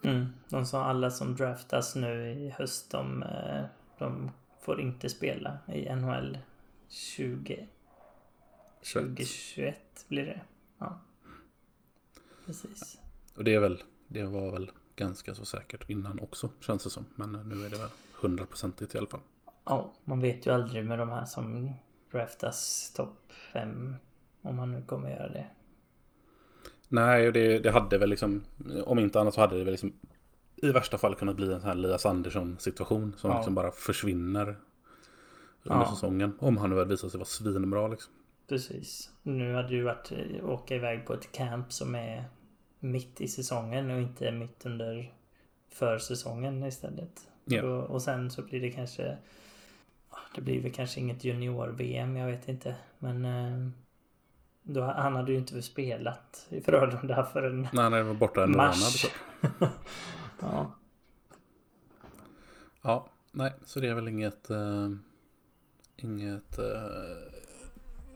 [0.03, 0.27] Mm.
[0.49, 3.65] De sa alla som draftas nu i höst, de, eh,
[3.99, 4.31] de
[4.61, 6.39] får inte spela i NHL
[6.89, 7.67] 20,
[8.93, 10.41] 2021 blir det.
[10.79, 11.01] Ja.
[12.47, 13.01] Precis.
[13.37, 17.05] Och det är väl, det var väl ganska så säkert innan också känns det som.
[17.15, 19.21] Men nu är det väl hundraprocentigt i alla fall.
[19.65, 21.73] Ja, man vet ju aldrig med de här som
[22.13, 23.95] draftas topp 5
[24.43, 25.47] om man nu kommer göra det.
[26.89, 28.45] Nej, det, det hade väl liksom,
[28.85, 29.93] om inte annat så hade det väl liksom
[30.57, 33.37] i värsta fall kunnat bli en sån här Elias Andersson situation som ja.
[33.37, 34.57] liksom bara försvinner
[35.63, 35.91] under ja.
[35.91, 36.33] säsongen.
[36.39, 38.13] Om han nu hade visat sig vara svinbra liksom.
[38.49, 39.11] Precis.
[39.23, 42.25] Nu hade ju varit åka iväg på ett camp som är
[42.81, 45.13] mitt i säsongen och inte mitt under
[45.69, 47.29] försäsongen istället.
[47.47, 47.67] Yeah.
[47.67, 49.19] Och, och sen så blir det kanske
[50.35, 52.77] det blir väl kanske inget junior-VM, jag vet inte.
[52.99, 53.69] Men eh,
[54.63, 59.07] då, han hade ju inte spelat i Frölunda förrän Nej, han var borta en mars.
[59.61, 59.73] månad.
[60.41, 60.73] ja.
[62.83, 64.51] Ja, nej, så det är väl inget...
[64.51, 64.91] Uh,
[65.97, 66.59] inget...
[66.59, 67.38] Uh,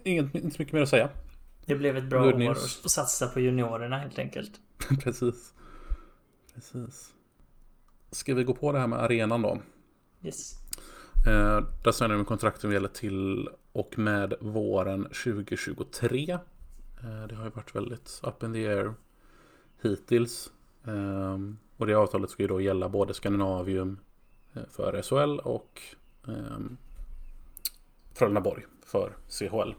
[0.04, 1.08] inget, inte mycket mer att säga.
[1.66, 2.80] Det blev ett bra Good år news.
[2.84, 4.60] att satsa på juniorerna helt enkelt.
[5.02, 5.54] Precis.
[6.54, 7.12] Precis.
[8.10, 9.58] Ska vi gå på det här med arenan då?
[10.22, 10.54] Yes.
[11.26, 16.30] Eh, där signar de kontrakten gäller till och med våren 2023.
[16.32, 18.94] Eh, det har ju varit väldigt up in the air
[19.82, 20.50] hittills.
[20.86, 21.38] Eh,
[21.76, 23.98] och det avtalet ska ju då gälla både Skandinavium
[24.54, 25.80] eh, för SHL och
[26.28, 26.58] eh,
[28.14, 29.74] Frölundaborg för CHL.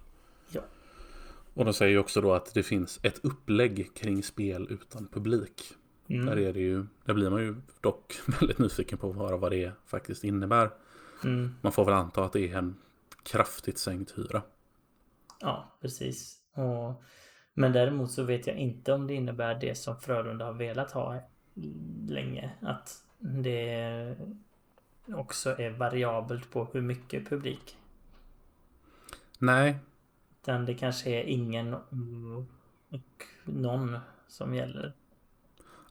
[1.54, 5.62] Och de säger ju också då att det finns ett upplägg kring spel utan publik.
[6.08, 6.26] Mm.
[6.26, 9.52] Där, är det ju, där blir man ju dock väldigt nyfiken på att höra vad
[9.52, 10.70] det faktiskt innebär.
[11.24, 11.56] Mm.
[11.62, 12.76] Man får väl anta att det är en
[13.24, 14.42] kraftigt sänkt hyra.
[15.40, 16.38] Ja, precis.
[16.54, 17.04] Och,
[17.54, 21.22] men däremot så vet jag inte om det innebär det som Frölunda har velat ha
[22.08, 22.52] länge.
[22.62, 24.18] Att det
[25.08, 27.78] också är variabelt på hur mycket publik.
[29.40, 29.76] Nej.
[30.44, 32.44] Utan det kanske är ingen och
[33.46, 34.94] någon som gäller.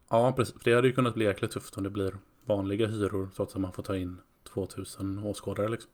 [0.08, 0.54] Ja, precis.
[0.64, 3.72] Det hade ju kunnat bli jäkligt tufft om det blir vanliga hyror trots att man
[3.72, 4.20] får ta in
[4.52, 5.90] 2000 åskådare liksom.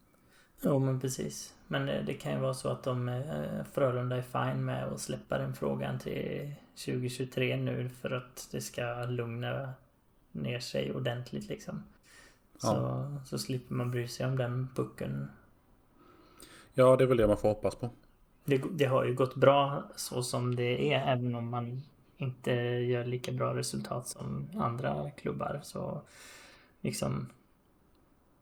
[0.60, 1.54] Jo, men precis.
[1.66, 5.00] Men det, det kan ju vara så att de eh, Frölunda är fine med att
[5.00, 6.52] släppa den frågan till
[6.84, 9.72] 2023 nu för att det ska lugna
[10.32, 11.84] ner sig ordentligt liksom.
[12.56, 13.22] Så, ja.
[13.24, 15.30] så slipper man bry sig om den pucken.
[16.74, 17.90] Ja, det är väl det man får hoppas på.
[18.48, 21.82] Det, det har ju gått bra så som det är, även om man
[22.16, 25.60] inte gör lika bra resultat som andra klubbar.
[25.62, 26.02] Så
[26.80, 27.28] liksom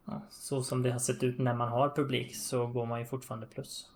[0.05, 3.05] ja, så som det har sett ut när man har publik så går man ju
[3.05, 3.91] fortfarande plus.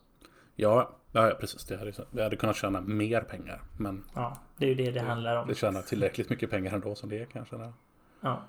[0.55, 1.65] Ja, ja precis.
[1.65, 3.61] Det hade, det hade kunnat tjäna mer pengar.
[3.77, 5.47] Men ja, det är ju det det, det handlar om.
[5.47, 7.57] Det tjänar tillräckligt mycket pengar ändå som det är kanske.
[7.57, 7.73] Där.
[8.21, 8.43] Ja.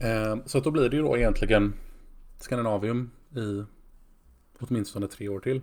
[0.00, 1.74] Eh, så då blir det ju då egentligen
[2.38, 3.64] Skandinavium i
[4.58, 5.60] åtminstone tre år till.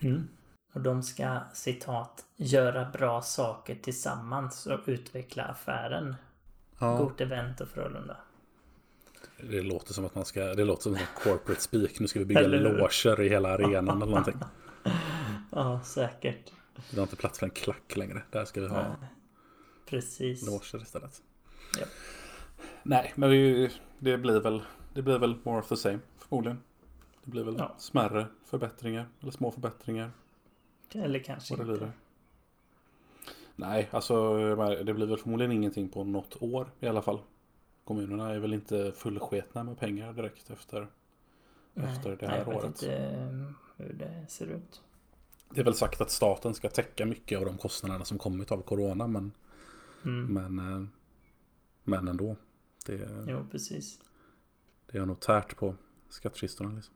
[0.00, 0.28] Mm.
[0.72, 6.14] Och de ska citat göra bra saker tillsammans och utveckla affären.
[6.78, 6.96] Ja.
[6.96, 8.16] Gott event och Frölunda.
[9.50, 12.00] Det låter som att man ska, det låter som en corporate speak.
[12.00, 14.36] Nu ska vi bygga loger i hela arenan eller någonting.
[15.54, 16.52] Ja, säkert.
[16.90, 18.22] Vi har inte plats för en klack längre.
[18.30, 19.08] Där ska vi ha Nej.
[19.86, 20.46] Precis.
[20.46, 21.22] loger istället.
[21.80, 21.86] Ja.
[22.82, 24.62] Nej, men det, det, blir väl,
[24.94, 26.58] det blir väl more of the same förmodligen.
[27.24, 27.74] Det blir väl ja.
[27.78, 30.10] smärre förbättringar eller små förbättringar.
[30.92, 31.64] Eller kanske inte.
[31.64, 31.92] Det
[33.56, 34.36] Nej, alltså
[34.84, 37.18] det blir väl förmodligen ingenting på något år i alla fall.
[37.84, 40.86] Kommunerna är väl inte fullsketna med pengar direkt efter,
[41.74, 42.82] nej, efter det här nej, året.
[42.82, 44.82] Jag vet inte hur det ser ut.
[45.50, 48.62] Det är väl sagt att staten ska täcka mycket av de kostnaderna som kommit av
[48.62, 49.32] corona men,
[50.04, 50.34] mm.
[50.34, 50.88] men, eh,
[51.84, 52.36] men ändå.
[52.86, 54.00] Det, jo, precis.
[54.86, 55.74] Det har nog tärt på
[56.08, 56.94] skattkistorna liksom.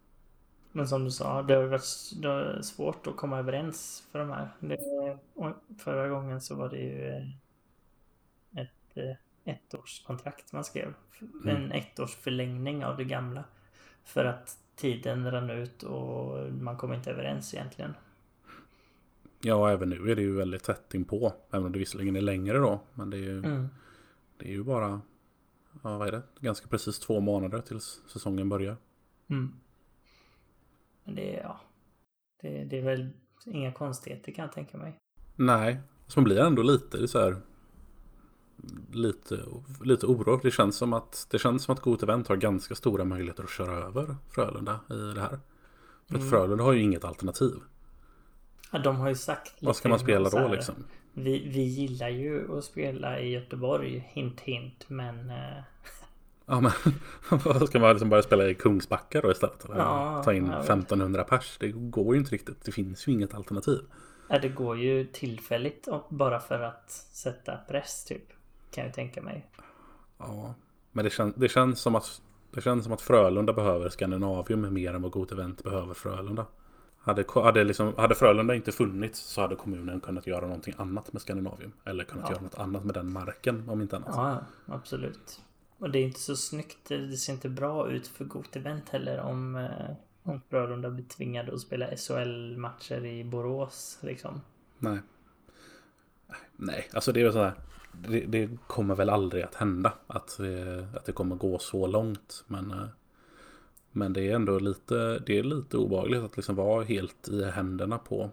[0.77, 4.31] Men som du sa, det har varit det har svårt att komma överens för de
[4.31, 4.49] här.
[4.61, 4.79] Det,
[5.79, 8.97] förra gången så var det ju eh, ett
[9.45, 10.95] eh, ettårskontrakt man skrev.
[11.21, 11.57] Mm.
[11.57, 13.45] En ettårsförlängning av det gamla.
[14.05, 17.95] För att tiden rann ut och man kom inte överens egentligen.
[19.41, 21.33] Ja, även nu är det ju väldigt tätt inpå.
[21.51, 22.81] Även om det visserligen är längre då.
[22.95, 23.69] Men det är ju, mm.
[24.37, 25.01] det är ju bara,
[25.83, 26.23] ja, vad är det?
[26.41, 28.77] Ganska precis två månader tills säsongen börjar.
[29.29, 29.53] Mm.
[31.07, 31.61] Men det är, ja.
[32.43, 33.11] Det, det är väl
[33.47, 34.99] inga konstigheter kan jag tänka mig.
[35.37, 35.81] Nej,
[36.17, 37.37] man blir ändå lite så här.
[38.93, 39.39] Lite,
[39.85, 40.41] lite oro.
[40.43, 43.51] Det känns som att det känns som att Got Event har ganska stora möjligheter att
[43.51, 45.39] köra över Frölunda i det här.
[46.07, 46.31] För att mm.
[46.31, 47.55] Frölunda har ju inget alternativ.
[48.73, 49.55] Ja, de har ju sagt.
[49.61, 50.75] Vad ska man spela då liksom?
[51.13, 55.63] Vi, vi gillar ju att spela i Göteborg, hint hint, men eh,
[56.47, 56.73] Ja men
[57.67, 59.65] ska man liksom börja spela i Kungsbacka då istället?
[59.65, 61.57] Eller ja, ta in 1500 pers?
[61.61, 62.65] Det går ju inte riktigt.
[62.65, 63.81] Det finns ju inget alternativ.
[64.29, 68.25] Ja, det går ju tillfälligt bara för att sätta press typ.
[68.71, 69.51] Kan jag tänka mig.
[70.19, 70.55] Ja,
[70.93, 74.95] men det, kän det, känns som att det känns som att Frölunda behöver Skandinavium mer
[74.95, 76.47] än vad Got Event behöver Frölunda.
[76.99, 81.23] Hade, hade, liksom, hade Frölunda inte funnits så hade kommunen kunnat göra någonting annat med
[81.23, 81.73] Skandinavium.
[81.85, 82.35] Eller kunnat ja.
[82.35, 84.11] göra något annat med den marken om inte annat.
[84.13, 85.41] Ja, absolut.
[85.79, 86.89] Och det är inte så snyggt.
[86.89, 91.55] Det ser inte bra ut för Got Event heller om, eh, om Frölunda blir tvingade
[91.55, 94.41] att spela SHL-matcher i Borås liksom.
[94.79, 94.99] Nej.
[96.57, 97.55] Nej, alltså det är väl så här.
[97.93, 100.41] Det, det, kommer väl aldrig att hända att,
[100.95, 102.45] att det kommer gå så långt.
[102.47, 102.87] Men, eh,
[103.93, 107.99] men det är ändå lite, det är lite obehagligt att liksom vara helt i händerna
[107.99, 108.31] på,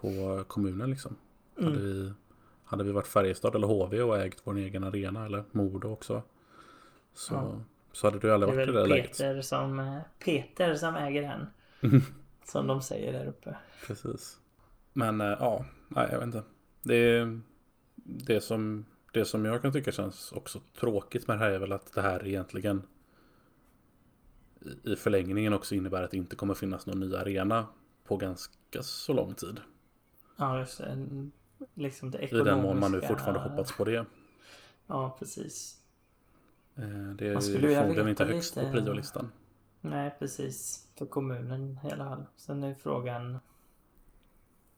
[0.00, 1.16] på kommunen liksom.
[1.58, 1.72] Mm.
[1.72, 2.12] Hade, vi,
[2.64, 6.22] hade vi varit Färjestad eller HV och ägt vår egen arena eller Modo också.
[7.20, 7.60] Så, ja.
[7.92, 9.10] så hade du aldrig varit i det läget.
[9.10, 11.46] Peter som, eh, Peter som äger den.
[12.44, 13.56] som de säger där uppe.
[13.86, 14.38] Precis.
[14.92, 16.42] Men äh, ja, nej jag vet inte.
[16.82, 17.26] Det,
[18.04, 21.72] det, som, det som jag kan tycka känns också tråkigt med det här är väl
[21.72, 22.82] att det här egentligen
[24.84, 27.66] i förlängningen också innebär att det inte kommer finnas någon ny arena
[28.04, 29.60] på ganska så lång tid.
[30.36, 31.06] Ja, just det.
[31.74, 32.50] Liksom det ekonomiska...
[32.50, 34.06] I den mån man nu fortfarande hoppats på det.
[34.86, 35.79] Ja, precis.
[36.76, 38.66] Eh, det är inte högst lite...
[38.66, 39.32] på priolistan.
[39.80, 40.88] Nej, precis.
[40.98, 42.24] För kommunen i alla fall.
[42.36, 43.38] Sen är frågan.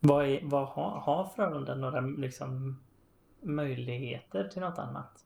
[0.00, 2.78] Vad, är, vad har, har Frölunda några liksom,
[3.40, 5.24] möjligheter till något annat?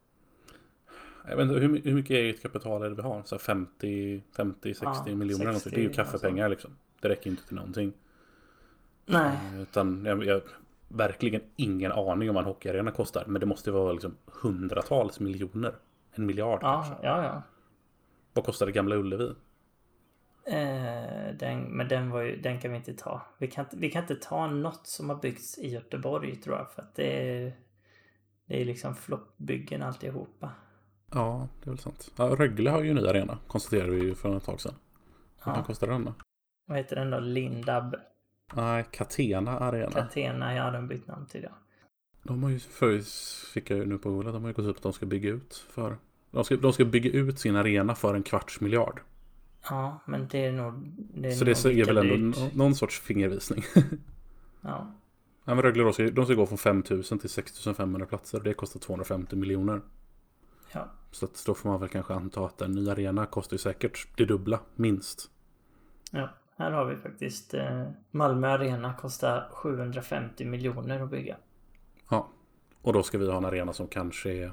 [1.29, 3.23] Jag vet inte, hur, hur mycket eget kapital är det vi har?
[3.25, 6.71] Så 50, 50 60 ja, miljoner 60, Det är ju kaffepengar liksom.
[7.01, 7.93] Det räcker inte till någonting.
[9.07, 9.37] Nej.
[9.55, 10.43] Eh, utan jag, jag
[10.89, 13.25] verkligen ingen aning om vad en hockeyarena kostar.
[13.27, 15.75] Men det måste vara liksom hundratals miljoner.
[16.19, 17.07] En miljard ja, kanske.
[17.07, 17.43] Ja, ja.
[18.33, 19.35] Vad kostade Gamla Ullevi?
[20.47, 23.23] Eh, den, men den, var ju, den kan vi inte ta.
[23.39, 26.71] Vi kan, vi kan inte ta något som har byggts i Göteborg tror jag.
[26.71, 27.57] För att det är,
[28.47, 30.51] det är liksom floppbyggen alltihopa.
[31.13, 32.13] Ja, det är väl sant.
[32.17, 34.75] Ja, Rögle har ju en ny arena, konstaterade vi ju för ett tag sedan.
[35.45, 35.63] Vad ja.
[35.63, 36.15] kostar den då?
[36.67, 37.21] Vad heter den då?
[37.21, 37.97] Lindab?
[38.55, 39.91] Nej, Catena Arena.
[39.91, 41.53] Catena, ja, de bytt namn till det.
[42.23, 43.09] De har ju, förut
[43.55, 45.31] fick jag ju nu på Google, de har ju gått upp att de ska bygga
[45.31, 45.99] ut för...
[46.37, 49.01] De ska, de ska bygga ut sin arena för en kvarts miljard.
[49.71, 50.75] Ja, men det är nog...
[51.15, 52.55] Det är Så det är väl ändå dyrt.
[52.55, 53.65] någon sorts fingervisning.
[54.61, 54.93] ja.
[55.45, 58.41] Ja, men Rögle ska, de ska gå från 5000 till 6500 platser.
[58.41, 59.81] Det kostar 250 miljoner.
[60.73, 60.89] Ja.
[61.11, 64.09] Så att då får man väl kanske anta att en ny arena kostar ju säkert
[64.17, 65.31] det dubbla, minst.
[66.11, 71.37] Ja, här har vi faktiskt eh, Malmö Arena kostar 750 miljoner att bygga.
[72.11, 72.29] Ja,
[72.83, 74.53] och då ska vi ha en arena som kanske är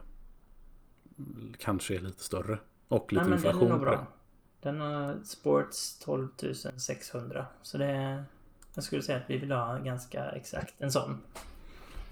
[1.58, 2.60] kanske är lite större.
[2.88, 4.08] Och lite Nej, inflation den är bra.
[4.62, 6.28] Den har Sports 12
[6.78, 7.46] 600.
[7.62, 8.24] Så det är,
[8.74, 11.18] jag skulle säga att vi vill ha ganska exakt en sån.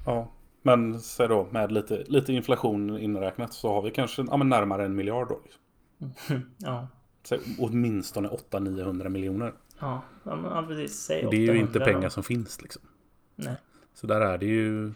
[0.05, 4.49] Ja, men så då med lite, lite inflation inräknat så har vi kanske ja, men
[4.49, 5.41] närmare en miljard då.
[5.43, 6.41] Liksom.
[6.57, 6.87] ja.
[7.23, 9.53] Så åtminstone 800-900 miljoner.
[9.79, 10.99] Ja, ja precis.
[10.99, 12.09] Säg det är ju inte pengar då.
[12.09, 12.81] som finns liksom.
[13.35, 13.55] Nej.
[13.93, 14.93] Så där är det ju.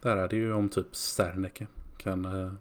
[0.00, 1.66] Där är det ju om typ Serneke
[1.96, 2.52] kan eh,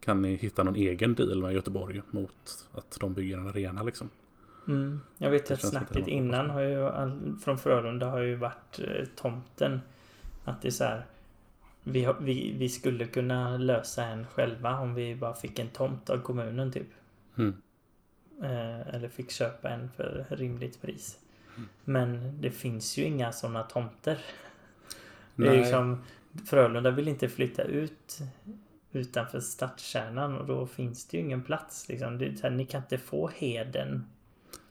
[0.00, 4.10] kan ni hitta någon egen deal med Göteborg mot att de bygger en arena liksom.
[4.68, 5.00] Mm.
[5.18, 6.90] Jag vet att snacket innan har ju,
[7.44, 9.80] från Frölunda har ju varit eh, tomten.
[10.44, 11.06] Att det är så här.
[11.82, 16.10] Vi, har, vi, vi skulle kunna lösa en själva om vi bara fick en tomt
[16.10, 16.88] av kommunen typ.
[17.36, 17.54] Mm.
[18.42, 21.18] Eh, eller fick köpa en för rimligt pris.
[21.56, 21.68] Mm.
[21.84, 24.18] Men det finns ju inga sådana tomter.
[25.36, 26.04] Det är liksom,
[26.46, 28.18] Frölunda vill inte flytta ut
[28.92, 31.88] utanför stadskärnan och då finns det ju ingen plats.
[31.88, 32.18] Liksom.
[32.18, 34.06] Det, här, ni kan inte få Heden.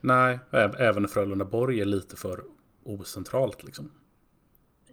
[0.01, 0.39] Nej,
[0.77, 2.43] även Frölundaborg är lite för
[2.83, 3.91] ocentralt liksom.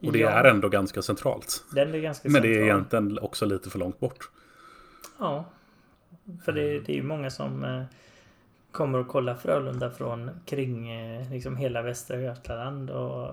[0.03, 0.31] Och det ja.
[0.31, 1.65] är ändå ganska centralt.
[1.73, 2.53] Den är ganska Men central.
[2.53, 4.31] det är egentligen också lite för långt bort.
[5.19, 5.45] Ja.
[6.45, 7.83] För det, det är ju många som eh,
[8.71, 13.29] kommer och kollar Frölunda från kring eh, liksom hela Västra Götaland och,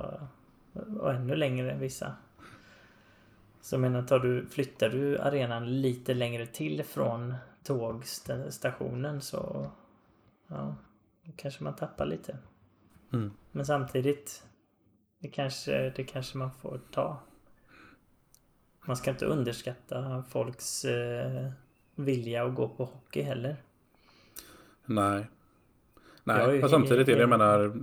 [1.00, 2.16] och ännu längre vissa.
[3.64, 9.72] Så jag menar, tar du, flyttar du arenan lite längre till från tågstationen så
[10.48, 10.76] ja,
[11.36, 12.38] kanske man tappar lite.
[13.14, 13.32] Mm.
[13.52, 14.44] Men samtidigt,
[15.20, 17.20] det kanske, det kanske man får ta.
[18.86, 21.52] Man ska inte underskatta folks eh,
[21.96, 23.58] vilja att gå på hockey heller.
[24.86, 25.28] Nej,
[26.24, 27.74] Nej, men samtidigt är det, jag menar,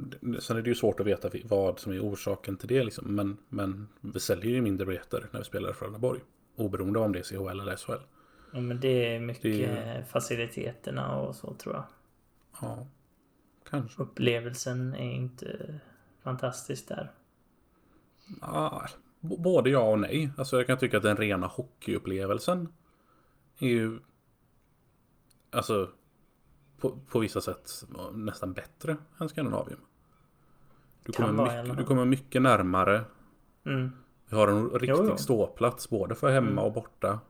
[0.40, 3.14] sen är det ju svårt att veta vad som är orsaken till det liksom.
[3.14, 6.20] Men, men vi säljer ju mindre biljetter när vi spelar i Frölundaborg.
[6.56, 7.92] Oberoende av om det är CHL eller SHL.
[8.52, 10.02] Ja, men det är mycket det är...
[10.02, 11.84] faciliteterna och så tror jag.
[12.60, 12.86] Ja,
[13.70, 14.02] kanske.
[14.02, 15.80] Upplevelsen är inte
[16.22, 17.10] fantastisk där.
[18.40, 18.86] Ja,
[19.20, 20.30] både ja och nej.
[20.36, 22.68] Alltså jag kan tycka att den rena hockeyupplevelsen
[23.58, 23.98] är ju...
[25.50, 25.90] Alltså
[26.80, 29.80] på, på vissa sätt nästan bättre än Skandinavium.
[31.04, 33.04] Du kommer, mycket, du kommer mycket närmare.
[33.66, 33.90] Mm.
[34.28, 35.16] Vi har en riktig jo, jo.
[35.16, 36.64] ståplats både för hemma mm.
[36.64, 37.20] och borta.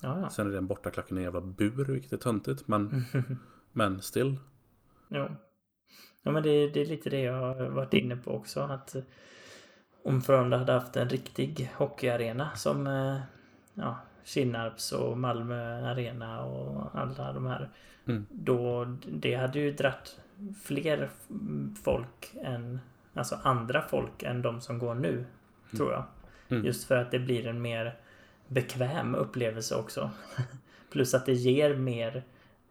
[0.00, 0.30] Ja, ja.
[0.30, 2.68] Sen är den bortaklacken en jävla bur, vilket är töntigt.
[2.68, 3.04] Men,
[3.72, 4.36] men still.
[5.08, 5.28] Jo.
[6.22, 8.60] Ja, men det, det, är lite det jag har varit inne på också.
[8.60, 8.96] Att
[10.02, 13.18] om Frölunda hade haft en riktig hockeyarena som eh,
[13.74, 17.70] ja, Kinnarps och Malmö Arena och alla de här.
[18.06, 18.26] Mm.
[18.30, 20.20] Då det hade ju dratt
[20.62, 21.10] fler
[21.84, 22.80] folk än
[23.14, 25.12] Alltså andra folk än de som går nu.
[25.12, 25.26] Mm.
[25.76, 26.04] Tror jag.
[26.48, 26.64] Mm.
[26.64, 27.98] Just för att det blir en mer
[28.48, 30.10] bekväm upplevelse också.
[30.90, 32.24] Plus att det ger mer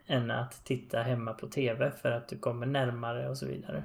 [0.07, 3.84] än att titta hemma på TV för att du kommer närmare och så vidare.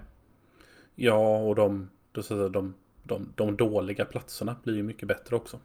[0.94, 5.60] Ja, och de, de, de, de, de dåliga platserna blir ju mycket bättre också.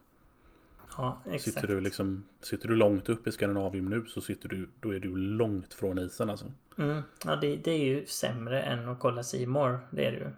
[0.96, 1.54] Ja, exakt.
[1.54, 5.00] Sitter du, liksom, sitter du långt upp i Skandinavium nu så sitter du, då är
[5.00, 6.52] du långt från isen alltså.
[6.78, 7.02] Mm.
[7.24, 9.78] Ja, det, det, är ju sämre än att kolla Simor.
[9.90, 10.30] Det är det ju.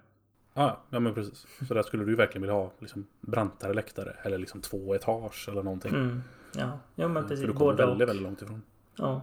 [0.55, 1.47] Ja, ja men precis.
[1.69, 4.17] Så där skulle du verkligen vilja ha liksom, brantare läktare.
[4.23, 5.95] Eller liksom två etage eller någonting.
[5.95, 6.23] Mm.
[6.57, 7.41] Ja, ja men precis.
[7.41, 8.09] För du kommer Båda väldigt, och...
[8.09, 8.63] väldigt långt ifrån.
[8.97, 9.23] Ja.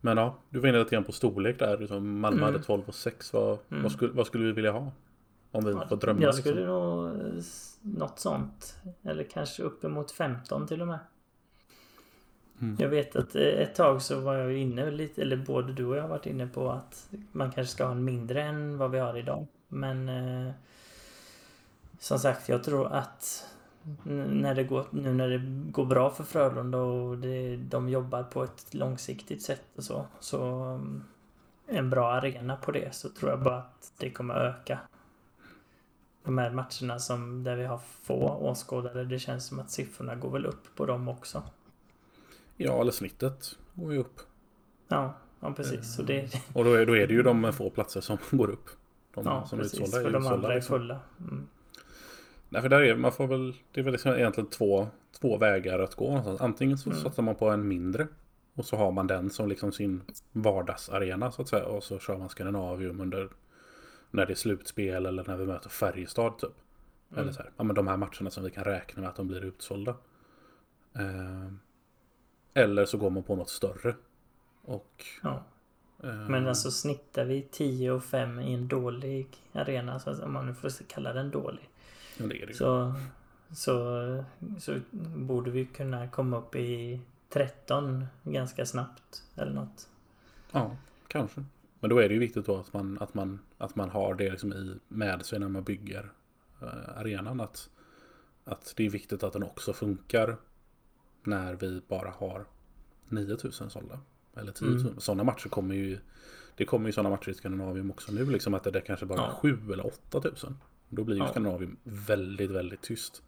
[0.00, 1.78] Men ja, du var inne lite grann på storlek där.
[1.78, 2.52] Liksom Malmö mm.
[2.52, 3.32] hade 12 och 6.
[3.32, 3.82] Vad, mm.
[3.82, 4.92] vad, skulle, vad skulle vi vilja ha?
[5.50, 6.22] Om vi får drömma.
[6.22, 6.74] Jag skulle liksom.
[6.74, 7.42] nog
[7.82, 8.76] något sånt.
[9.02, 10.98] Eller kanske uppemot 15 till och med.
[12.60, 12.76] Mm.
[12.78, 15.96] Jag vet att eh, ett tag så var jag inne lite, eller både du och
[15.96, 18.98] jag har varit inne på att man kanske ska ha en mindre än vad vi
[18.98, 19.46] har idag.
[19.68, 20.52] Men eh,
[21.98, 23.46] som sagt, jag tror att
[24.04, 28.44] när det går, nu när det går bra för Frölunda och det, de jobbar på
[28.44, 31.04] ett långsiktigt sätt och så, så mm,
[31.66, 34.78] en bra arena på det så tror jag bara att det kommer öka.
[36.24, 40.30] De här matcherna som där vi har få åskådare, det känns som att siffrorna går
[40.30, 41.42] väl upp på dem också.
[42.56, 44.20] Ja, eller snittet går ju upp.
[44.88, 45.94] Ja, ja precis.
[45.94, 46.34] Så det...
[46.52, 48.70] Och då är, då är det ju de få platser som går upp.
[49.14, 49.80] De ja, som precis.
[49.80, 50.78] Är utsålda, för de andra är liksom.
[50.78, 51.00] fulla.
[51.20, 51.46] Mm.
[52.48, 54.88] Nej, för där är, man får väl, det är väl liksom egentligen två,
[55.20, 56.08] två vägar att gå.
[56.08, 56.40] Någonstans.
[56.40, 57.02] Antingen så mm.
[57.02, 58.08] satsar man på en mindre.
[58.54, 60.02] Och så har man den som liksom sin
[60.32, 61.64] vardagsarena så att säga.
[61.64, 63.28] Och så kör man Skandinavium under
[64.10, 66.50] när det är slutspel eller när vi möter Färjestad typ.
[67.10, 67.22] Mm.
[67.22, 69.28] Eller så här, ja men de här matcherna som vi kan räkna med att de
[69.28, 69.94] blir utsålda.
[70.92, 71.52] Eh,
[72.54, 73.94] eller så går man på något större.
[74.62, 75.04] Och...
[75.22, 75.42] Ja.
[76.02, 80.46] Eh, men alltså snittar vi 10 och 5 i en dålig arena, så om man
[80.46, 81.68] nu får kalla den dålig.
[82.16, 82.54] Ja, det är det.
[82.54, 82.94] Så,
[83.52, 84.24] så,
[84.58, 84.78] så
[85.16, 89.88] borde vi kunna komma upp i 13 ganska snabbt eller något.
[90.52, 90.76] Ja,
[91.08, 91.44] kanske.
[91.80, 94.30] Men då är det ju viktigt då att man, att man, att man har det
[94.30, 96.12] liksom i, med sig när man bygger
[96.62, 97.40] uh, arenan.
[97.40, 97.70] Att,
[98.44, 100.36] att det är viktigt att den också funkar
[101.22, 102.44] när vi bara har
[103.08, 104.00] 9000 sålda.
[104.36, 104.80] Eller 10 000.
[104.80, 105.00] Mm.
[105.00, 105.98] Sådana matcher kommer ju
[106.54, 108.30] Det kommer ju sådana matcher i Skandinavium också nu.
[108.30, 109.38] Liksom att det är kanske bara ja.
[109.42, 110.56] 7 eller 8000.
[110.88, 111.28] Då blir ju ja.
[111.28, 113.22] Skandinavium väldigt, väldigt tyst.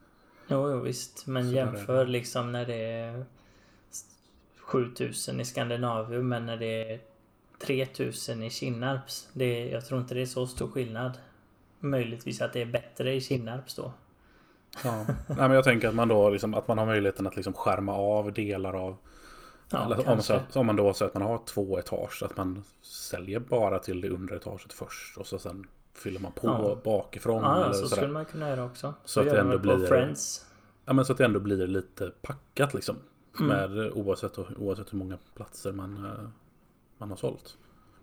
[0.48, 1.26] Jo, jo visst.
[1.26, 3.24] Men Så jämför liksom när det är
[4.58, 7.00] 7000 i Skandinavium men när det är
[7.66, 9.28] 3000 i Kinnarps.
[9.32, 11.18] Det, jag tror inte det är så stor skillnad.
[11.80, 13.92] Möjligtvis att det är bättre i Kinnarps då.
[14.84, 17.52] Ja, Nej, men jag tänker att man då liksom, att man har möjligheten att liksom
[17.52, 18.96] skärma av delar av
[19.72, 22.64] Ja, Eller, om, så, om man då säger att man har två etage, att man
[22.82, 26.78] säljer bara till det undre etaget först och så sen fyller man på ja.
[26.84, 27.42] bakifrån.
[27.42, 27.96] Ja, eller så sådär.
[27.96, 28.94] skulle man kunna göra också.
[29.04, 29.86] Så, så att det ändå blir...
[29.86, 30.46] Friends.
[30.84, 32.96] Ja, men så att det ändå blir lite packat liksom.
[33.40, 33.48] Mm.
[33.48, 36.28] Med, oavsett, oavsett hur många platser man, eh,
[37.02, 37.56] man har sålt.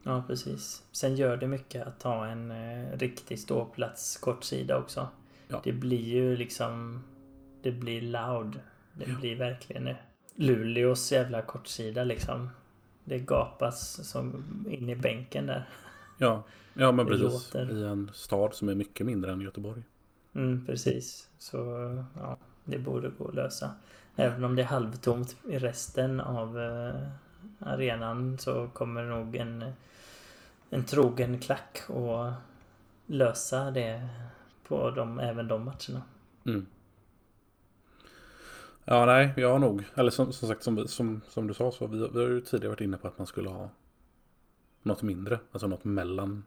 [0.04, 0.84] Ja, precis.
[0.92, 5.08] Sen gör det mycket att ha en eh, riktig ståplats kortsida också.
[5.48, 5.62] Ja.
[5.64, 7.04] Det blir ju liksom...
[7.62, 8.60] Det blir loud.
[8.94, 9.18] Det ja.
[9.20, 9.98] blir verkligen det.
[10.36, 12.50] Luleås jävla kortsida liksom.
[13.04, 15.70] Det gapas som in i bänken där.
[16.18, 16.44] Ja,
[16.74, 17.54] ja men det precis.
[17.54, 17.72] Låter.
[17.72, 19.84] I en stad som är mycket mindre än Göteborg.
[20.34, 21.30] Mm, precis.
[21.38, 21.58] Så
[22.18, 23.72] ja, det borde gå att lösa.
[24.16, 27.10] Även om det är halvtomt i resten av eh,
[27.60, 29.74] arenan så kommer nog en,
[30.70, 32.34] en trogen klack att
[33.06, 34.10] lösa det
[34.68, 36.02] på de, även de matcherna.
[36.46, 36.66] Mm.
[38.86, 41.88] Ja, nej, jag har nog, eller som, som sagt som, som, som du sa så,
[41.88, 43.70] vi, vi har ju tidigare varit inne på att man skulle ha
[44.84, 46.44] något mindre, alltså något mellan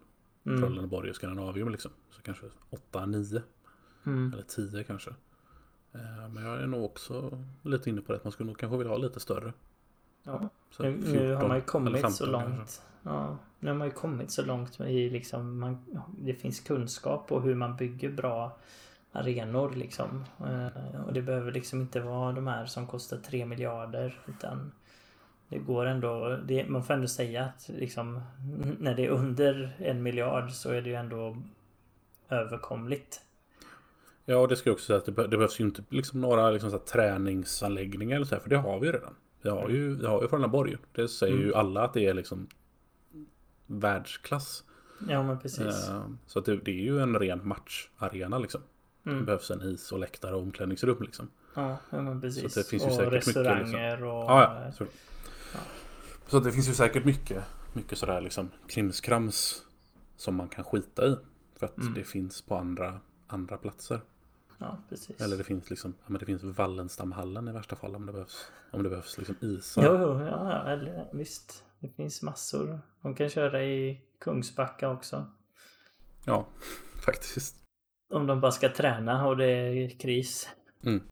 [0.46, 0.60] mm.
[0.60, 1.90] Trollenborg och Skandinavium liksom.
[2.10, 3.42] Så kanske 8, 9
[4.04, 4.32] mm.
[4.32, 5.10] eller 10 kanske.
[5.92, 8.78] Eh, men jag är nog också lite inne på det, att man skulle nog kanske
[8.78, 9.52] vilja ha lite större.
[10.22, 12.82] Ja, så nu, 14, nu har man ju kommit så långt.
[13.02, 15.84] Ja, nu har man ju kommit så långt i liksom, man,
[16.18, 18.58] det finns kunskap på hur man bygger bra
[19.12, 20.24] arenor liksom.
[20.40, 24.72] Eh, och det behöver liksom inte vara de här som kostar 3 miljarder utan
[25.48, 28.20] det går ändå, det, man får ändå säga att liksom
[28.78, 31.36] när det är under en miljard så är det ju ändå
[32.28, 33.20] överkomligt.
[34.24, 36.70] Ja, och det ska jag också säga att det, behövs ju inte liksom några liksom
[36.70, 39.14] så träningsanläggningar eller så här, för det har vi ju redan.
[39.42, 40.76] Vi har ju, vi har ju Frölundaborg.
[40.92, 41.46] Det säger mm.
[41.46, 42.48] ju alla att det är liksom
[43.66, 44.64] världsklass.
[45.08, 45.88] Ja, men precis.
[45.90, 48.60] Uh, så det, det, är ju en ren matcharena liksom.
[49.06, 49.18] Mm.
[49.18, 51.30] Det behövs en is och läktare och omklädningsrum liksom.
[51.54, 52.54] Ja, men precis.
[52.54, 54.08] Så det finns ju och säkert restauranger mycket, liksom.
[54.08, 54.30] och...
[54.30, 54.72] Ja, ja.
[54.72, 54.84] Så,
[55.52, 55.60] ja.
[56.26, 59.62] så det finns ju säkert mycket, mycket sådär liksom krimskrams
[60.16, 61.16] som man kan skita i.
[61.56, 61.94] För att mm.
[61.94, 64.00] det finns på andra, andra platser.
[64.62, 65.20] Ja, precis.
[65.20, 68.50] Eller det finns liksom, ja men det finns Wallenstamhallen i värsta fall om det behövs.
[68.70, 69.82] Om det behövs liksom isar.
[69.84, 71.64] Jo, jo ja, eller, visst.
[71.80, 72.80] Det finns massor.
[73.02, 75.26] De kan köra i Kungsbacka också.
[76.24, 76.46] Ja,
[77.04, 77.56] faktiskt.
[78.14, 80.48] Om de bara ska träna och det är kris.
[80.82, 81.02] Mm.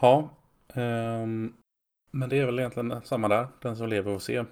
[0.00, 0.36] Ja.
[0.74, 1.54] Um,
[2.10, 3.48] men det är väl egentligen samma där.
[3.62, 4.46] Den som lever och ser.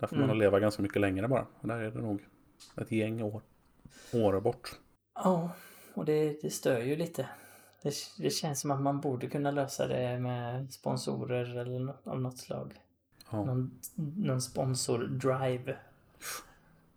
[0.00, 0.28] Där får mm.
[0.28, 1.46] man leva ganska mycket längre bara.
[1.60, 2.24] Och där är det nog
[2.76, 3.42] ett gäng år,
[4.12, 4.70] år bort.
[5.14, 5.50] Ja,
[5.94, 7.28] och det, det stör ju lite.
[7.82, 12.20] Det, det, känns som att man borde kunna lösa det med sponsorer eller något, av
[12.20, 12.74] något slag.
[13.30, 13.44] Ja.
[13.44, 13.80] Någon,
[14.16, 15.76] någon sponsor-drive.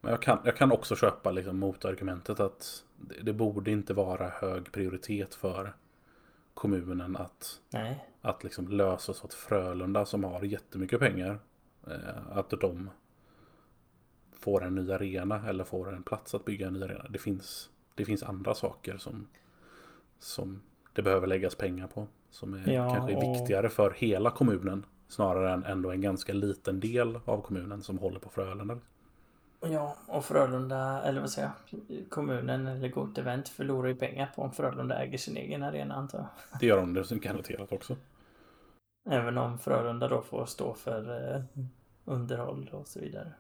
[0.02, 4.30] Men jag kan, jag kan också köpa liksom motargumentet att det, det, borde inte vara
[4.30, 5.74] hög prioritet för
[6.54, 8.08] kommunen att, Nej.
[8.22, 11.40] att liksom lösa så att Frölunda som har jättemycket pengar
[11.88, 12.90] eh, att de
[14.40, 17.06] får en ny arena eller får en plats att bygga en ny arena.
[17.10, 19.28] Det finns, det finns andra saker som,
[20.20, 20.62] som
[21.00, 22.08] det behöver läggas pengar på.
[22.30, 24.86] Som är ja, kanske är viktigare för hela kommunen.
[25.08, 28.80] Snarare än ändå en ganska liten del av kommunen som håller på Frölunda.
[29.62, 34.42] Ja, och Frölunda, eller vad säger jag, kommunen eller Gott Event förlorar ju pengar på
[34.42, 36.60] om Frölunda äger sin egen arena antar jag.
[36.60, 37.96] Det gör de, det är garanterat också.
[39.10, 41.42] Även om Frölunda då får stå för eh,
[42.06, 43.32] underhåll och så vidare.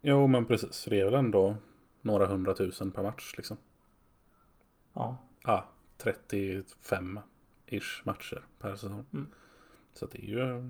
[0.00, 0.86] Jo, men precis.
[0.90, 1.56] Det är väl ändå
[2.00, 3.56] några hundratusen per match liksom.
[4.92, 5.16] Ja.
[5.44, 5.64] Ja,
[6.02, 9.04] 35-ish matcher per säsong.
[9.12, 9.26] Mm.
[9.92, 10.62] Så det är ju,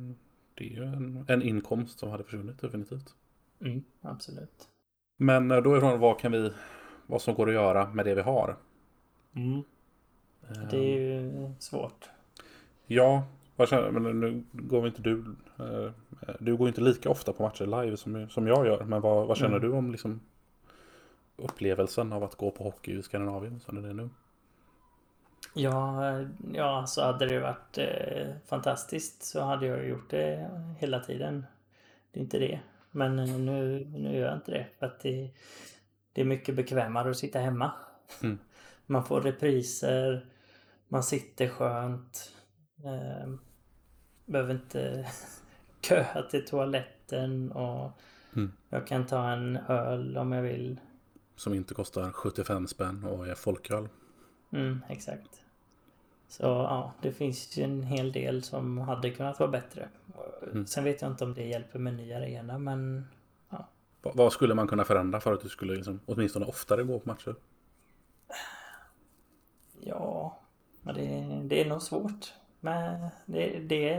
[0.54, 3.14] det är ju en, en inkomst som hade försvunnit definitivt.
[3.60, 4.68] Mm, absolut.
[5.16, 6.52] Men eh, då är frågan vad kan vi,
[7.06, 8.56] vad som går att göra med det vi har.
[9.34, 9.62] Mm.
[10.70, 12.10] Det är ju svårt.
[12.86, 13.24] Ja,
[13.56, 15.90] vad känner, men nu går inte du, eh,
[16.40, 18.84] du går inte lika ofta på matcher live som, som jag gör.
[18.84, 19.70] Men vad, vad känner mm.
[19.70, 20.20] du om liksom
[21.36, 24.08] upplevelsen av att gå på hockey i Skandinavien som det är nu?
[25.58, 26.18] Ja,
[26.52, 31.46] ja så hade det varit eh, fantastiskt så hade jag gjort det hela tiden.
[32.12, 32.60] Det är inte det.
[32.90, 34.66] Men eh, nu, nu gör jag inte det.
[34.78, 35.30] För att det,
[36.12, 37.72] det är mycket bekvämare att sitta hemma.
[38.22, 38.38] Mm.
[38.86, 40.26] Man får repriser,
[40.88, 42.32] man sitter skönt.
[42.84, 43.34] Eh,
[44.26, 45.08] behöver inte
[45.82, 47.92] köa till toaletten och
[48.36, 48.52] mm.
[48.68, 50.80] jag kan ta en öl om jag vill.
[51.36, 53.88] Som inte kostar 75 spänn och är folköl.
[54.52, 55.42] Mm, exakt.
[56.28, 59.88] Så ja, det finns ju en hel del som hade kunnat vara bättre.
[60.52, 60.66] Mm.
[60.66, 63.08] Sen vet jag inte om det hjälper med ny arena, men
[63.50, 63.68] ja.
[64.02, 67.34] Vad skulle man kunna förändra för att du skulle liksom, åtminstone oftare gå på matcher?
[69.80, 70.38] Ja,
[70.82, 72.32] det, det är nog svårt.
[72.60, 73.96] Men det, det,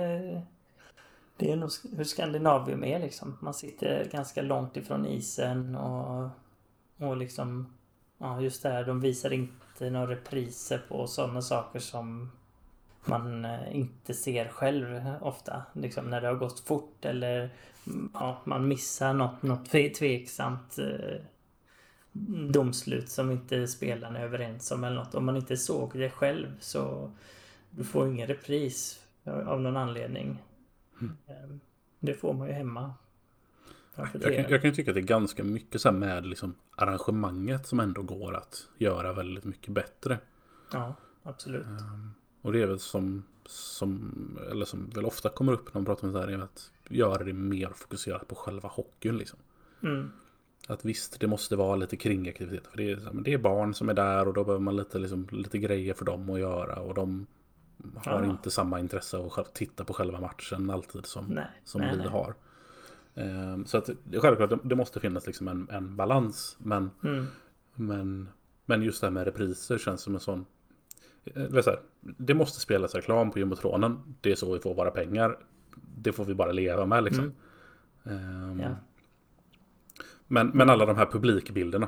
[1.38, 3.38] det är nog hur Skandinavium är liksom.
[3.42, 6.30] Man sitter ganska långt ifrån isen och,
[6.98, 7.68] och liksom
[8.22, 8.86] Ja, just det här.
[8.86, 12.32] De visar inte några repriser på sådana saker som
[13.06, 15.64] man eh, inte ser själv ofta.
[15.74, 17.50] Liksom när det har gått fort eller
[18.14, 21.22] ja, man missar något, något tveksamt eh,
[22.52, 25.16] domslut som inte spelarna är överens om eller något.
[25.16, 27.12] Om man inte såg det själv så
[27.70, 30.44] du får ingen repris av någon anledning.
[31.02, 31.18] Mm.
[31.28, 31.60] Ehm,
[32.00, 32.94] det får man ju hemma.
[34.14, 37.80] Jag kan, jag kan tycka att det är ganska mycket så med liksom arrangemanget som
[37.80, 40.20] ändå går att göra väldigt mycket bättre.
[40.74, 41.66] Ja, absolut.
[41.66, 44.12] Um, och det är väl som, som,
[44.52, 47.24] eller som väl ofta kommer upp när man pratar om det här, är att göra
[47.24, 49.39] det mer fokuserat på själva hockeyn liksom.
[49.84, 50.12] Mm.
[50.68, 52.70] Att visst, det måste vara lite kringaktiviteter.
[52.70, 55.28] För det är, det är barn som är där och då behöver man lite, liksom,
[55.32, 56.80] lite grejer för dem att göra.
[56.80, 57.28] Och de
[57.95, 58.30] har ja.
[58.30, 61.97] inte samma intresse av att titta på själva matchen alltid som, nej, som nej, vi
[61.97, 62.08] nej.
[62.08, 62.36] har.
[63.20, 66.57] Um, så att självklart, det måste finnas liksom en, en balans.
[66.59, 67.26] Men, mm.
[67.76, 68.30] men,
[68.65, 70.45] men just det här med repriser känns som en sån
[71.34, 74.15] det, så här, det måste spelas reklam på jumbotronen.
[74.22, 75.38] Det är så vi får våra pengar.
[75.97, 77.34] Det får vi bara leva med liksom.
[78.03, 78.51] Mm.
[78.51, 78.76] Um, ja.
[80.28, 81.88] men, men alla de här publikbilderna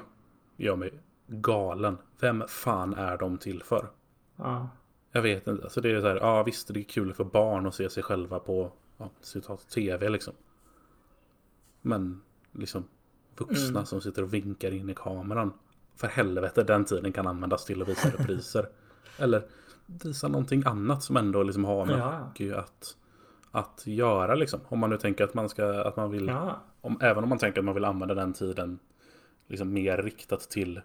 [0.58, 0.94] gör mig
[1.28, 1.98] galen.
[2.20, 3.88] Vem fan är de till för?
[4.36, 4.70] Ja.
[5.12, 5.64] Jag vet inte.
[5.64, 8.04] Alltså det är så här, ja visst det är kul för barn att se sig
[8.04, 10.34] själva på ja, citat, tv liksom.
[11.82, 12.22] Men
[12.52, 12.84] liksom
[13.38, 13.86] vuxna mm.
[13.86, 15.54] som sitter och vinkar in i kameran.
[15.96, 18.70] För helvete, den tiden kan användas till att visa repriser.
[19.18, 19.44] Eller
[19.86, 22.18] visa någonting annat som ändå liksom har med ja.
[22.18, 22.98] hockey att,
[23.52, 24.60] att göra liksom.
[24.68, 26.62] Om man nu tänker att man ska, att man vill, ja.
[26.82, 28.80] om, även om man tänker att man vill använda den tiden
[29.48, 30.82] liksom mer riktat till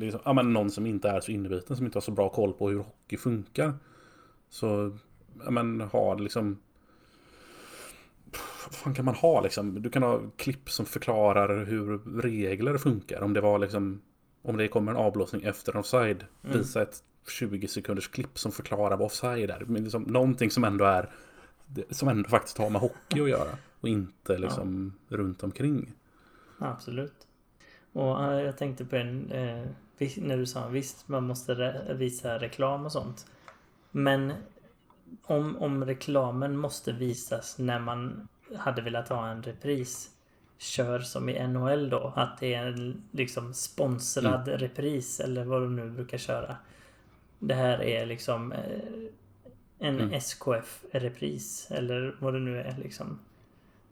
[0.00, 2.52] liksom, ja, men någon som inte är så inbiten, som inte har så bra koll
[2.52, 3.74] på hur hockey funkar.
[4.48, 4.98] Så,
[5.44, 6.58] ja men ha liksom
[8.66, 9.82] vad fan kan man ha liksom?
[9.82, 13.22] Du kan ha klipp som förklarar hur regler funkar.
[13.22, 14.02] Om det var liksom
[14.42, 16.58] om det kommer en avblåsning efter en offside, mm.
[16.58, 19.64] visa ett 20 sekunders klipp som förklarar vad offside är.
[19.66, 21.10] Men liksom, någonting som ändå är
[21.90, 25.16] som ändå faktiskt har med hockey att göra och inte liksom ja.
[25.16, 25.92] runt omkring.
[26.58, 27.26] Absolut.
[27.92, 29.66] Och jag tänkte på en, uh,
[30.16, 33.26] när du sa visst man måste re visa reklam och sånt.
[33.90, 34.32] Men
[35.22, 40.10] om, om reklamen måste visas när man hade velat ha en repris
[40.58, 42.12] kör som i NHL då.
[42.16, 44.60] Att det är en liksom sponsrad mm.
[44.60, 46.56] repris eller vad de nu brukar köra.
[47.38, 48.58] Det här är liksom eh,
[49.78, 50.12] en mm.
[50.12, 53.18] SKF-repris eller vad det nu är liksom.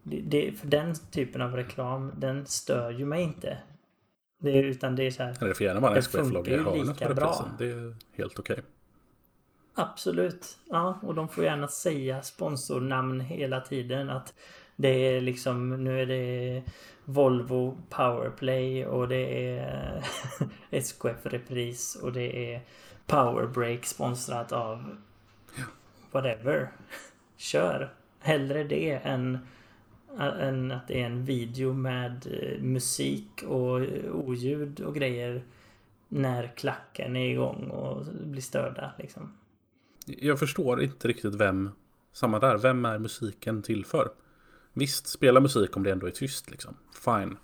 [0.03, 3.57] Det, det, för den typen av reklam, den stör ju mig inte.
[4.39, 5.35] Det, utan det är så här.
[5.39, 7.49] Det får gärna vara en SKF-logga i hörnet på reprisen.
[7.57, 8.53] Det är helt okej.
[8.53, 8.65] Okay.
[9.75, 10.57] Absolut.
[10.69, 14.09] Ja, och de får gärna säga sponsornamn hela tiden.
[14.09, 14.33] Att
[14.75, 16.63] Det är liksom, nu är det
[17.05, 20.03] Volvo Powerplay och det är
[20.71, 22.61] SKF Repris och det är
[23.07, 24.97] Powerbreak sponsrat av
[26.11, 26.71] whatever.
[27.37, 27.93] Kör!
[28.19, 29.39] Hellre det än,
[30.19, 35.43] än att det är en video med eh, musik och oljud och grejer
[36.07, 39.31] när klacken är igång och blir störda liksom.
[40.05, 41.69] Jag förstår inte riktigt vem,
[42.13, 44.09] samma där, vem är musiken till för?
[44.73, 46.77] Visst, spela musik om det ändå är tyst liksom.
[47.05, 47.37] Fine.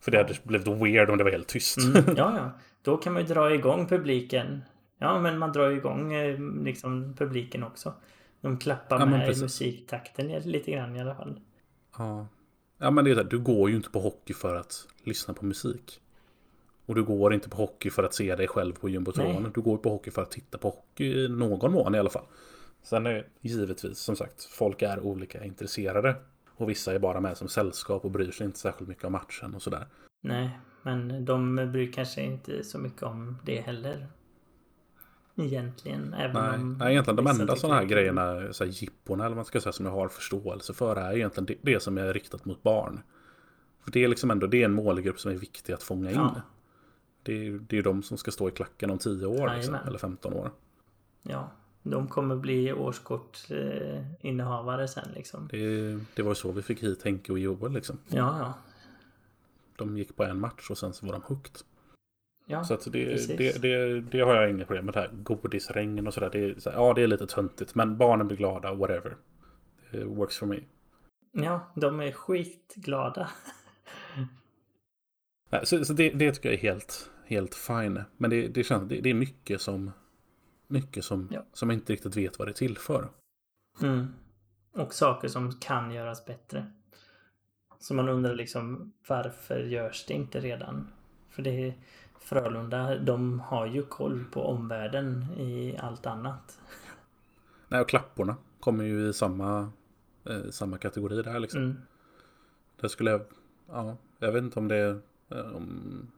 [0.00, 1.78] För det hade blivit weird om det var helt tyst.
[1.78, 2.50] Mm, ja, ja.
[2.82, 4.62] Då kan man ju dra igång publiken.
[4.98, 7.94] Ja, men man drar igång eh, liksom publiken också.
[8.40, 11.40] De klappar ja, med i musiktakten lite grann i alla fall.
[11.98, 12.26] Ja.
[12.78, 15.34] Ja, men det är så här, du går ju inte på hockey för att lyssna
[15.34, 16.00] på musik.
[16.92, 19.52] Och du går inte på hockey för att se dig själv på jumbotronen.
[19.54, 22.24] Du går på hockey för att titta på hockey i någon mån i alla fall.
[22.82, 26.16] Sen är givetvis, som sagt, folk är olika intresserade.
[26.56, 29.54] Och vissa är bara med som sällskap och bryr sig inte särskilt mycket om matchen
[29.54, 29.86] och sådär.
[30.22, 34.06] Nej, men de bryr kanske inte så mycket om det heller.
[35.36, 36.14] Egentligen.
[36.14, 39.36] Även nej, om nej, egentligen de enda sådana här grejerna, så här jipporna eller vad
[39.36, 42.44] man ska säga, som jag har förståelse för är egentligen det, det, som är riktat
[42.44, 43.00] mot barn.
[43.84, 46.16] För det är liksom ändå det är en målgrupp som är viktig att fånga in.
[46.16, 46.42] Ja.
[47.22, 49.98] Det är, det är de som ska stå i klacken om 10 år liksom, eller
[49.98, 50.50] 15 år.
[51.22, 51.50] Ja,
[51.82, 55.48] de kommer bli årskortinnehavare sen liksom.
[55.50, 57.98] Det, det var ju så vi fick hit Henke och Joel liksom.
[58.08, 58.54] Ja, ja.
[59.76, 61.56] De gick på en match och sen så var de hooked.
[62.46, 64.94] Ja, så att det, det, det, det, har jag inga problem med.
[64.94, 66.30] Det här godisregn och sådär.
[66.30, 67.74] Det ja, det är lite töntigt.
[67.74, 69.16] Men barnen blir glada, whatever.
[69.90, 70.60] Det works for me.
[71.32, 73.30] Ja, de är skitglada.
[75.62, 78.04] så, så det, det tycker jag är helt, helt fine.
[78.16, 79.90] Men det, det, känns, det, det är mycket som
[80.72, 81.44] mycket som, ja.
[81.52, 83.08] som jag inte riktigt vet vad det är till för.
[83.82, 84.06] Mm.
[84.72, 86.72] Och saker som kan göras bättre.
[87.78, 90.88] Så man undrar liksom varför görs det inte redan?
[91.30, 91.74] För det är
[92.20, 96.60] Frölunda, de har ju koll på omvärlden i allt annat.
[97.68, 99.72] Nej, och klapporna kommer ju i samma,
[100.24, 101.62] eh, samma kategori där liksom.
[101.62, 101.76] Mm.
[102.80, 103.22] Det skulle jag,
[103.68, 106.12] ja, jag vet inte om det om,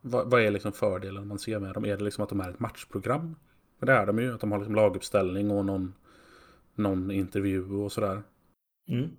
[0.00, 1.84] vad, vad, är liksom fördelen man ser med dem?
[1.84, 3.36] Är det liksom att de är ett matchprogram?
[3.78, 5.94] Men det är de ju, att de har liksom laguppställning och någon,
[6.74, 8.22] någon intervju och sådär.
[8.88, 9.10] Mm.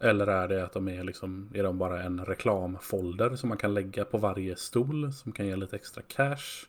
[0.00, 3.74] Eller är det att de är liksom, är de bara en reklamfolder som man kan
[3.74, 6.66] lägga på varje stol som kan ge lite extra cash?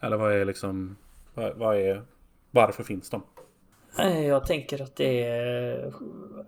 [0.00, 0.96] Eller vad är liksom,
[1.34, 2.02] vad, vad är,
[2.50, 3.22] varför finns de?
[3.98, 5.92] Jag tänker att det är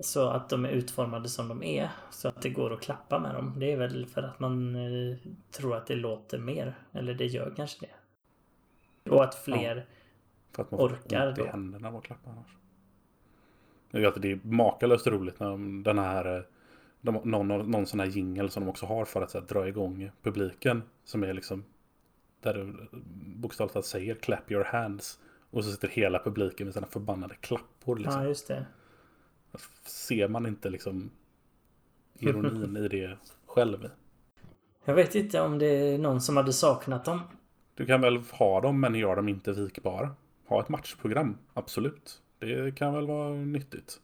[0.00, 1.90] så att de är utformade som de är.
[2.10, 3.54] Så att det går att klappa med dem.
[3.56, 5.16] Det är väl för att man eh,
[5.50, 6.74] tror att det låter mer.
[6.92, 9.10] Eller det gör kanske det.
[9.10, 9.82] Och att fler ja,
[10.52, 11.44] för att man orkar då.
[11.44, 12.56] händerna av att klappa annars.
[13.90, 16.42] Jag vet att det är makalöst roligt när den här eh,
[17.00, 20.10] de, någon, någon sån här jingel som de också har för att här, dra igång
[20.22, 20.82] publiken.
[21.04, 21.64] Som är liksom
[22.40, 22.88] där du
[23.36, 25.18] bokstavligt talat säger clap your hands.
[25.50, 27.96] Och så sitter hela publiken med sina förbannade klappor.
[27.96, 28.22] Liksom.
[28.22, 28.66] Ja, just det.
[29.84, 31.10] Ser man inte liksom
[32.18, 33.90] ironin i det själv?
[34.84, 37.20] Jag vet inte om det är någon som hade saknat dem.
[37.74, 40.10] Du kan väl ha dem men gör dem inte vikbara.
[40.46, 42.22] Ha ett matchprogram, absolut.
[42.38, 44.00] Det kan väl vara nyttigt.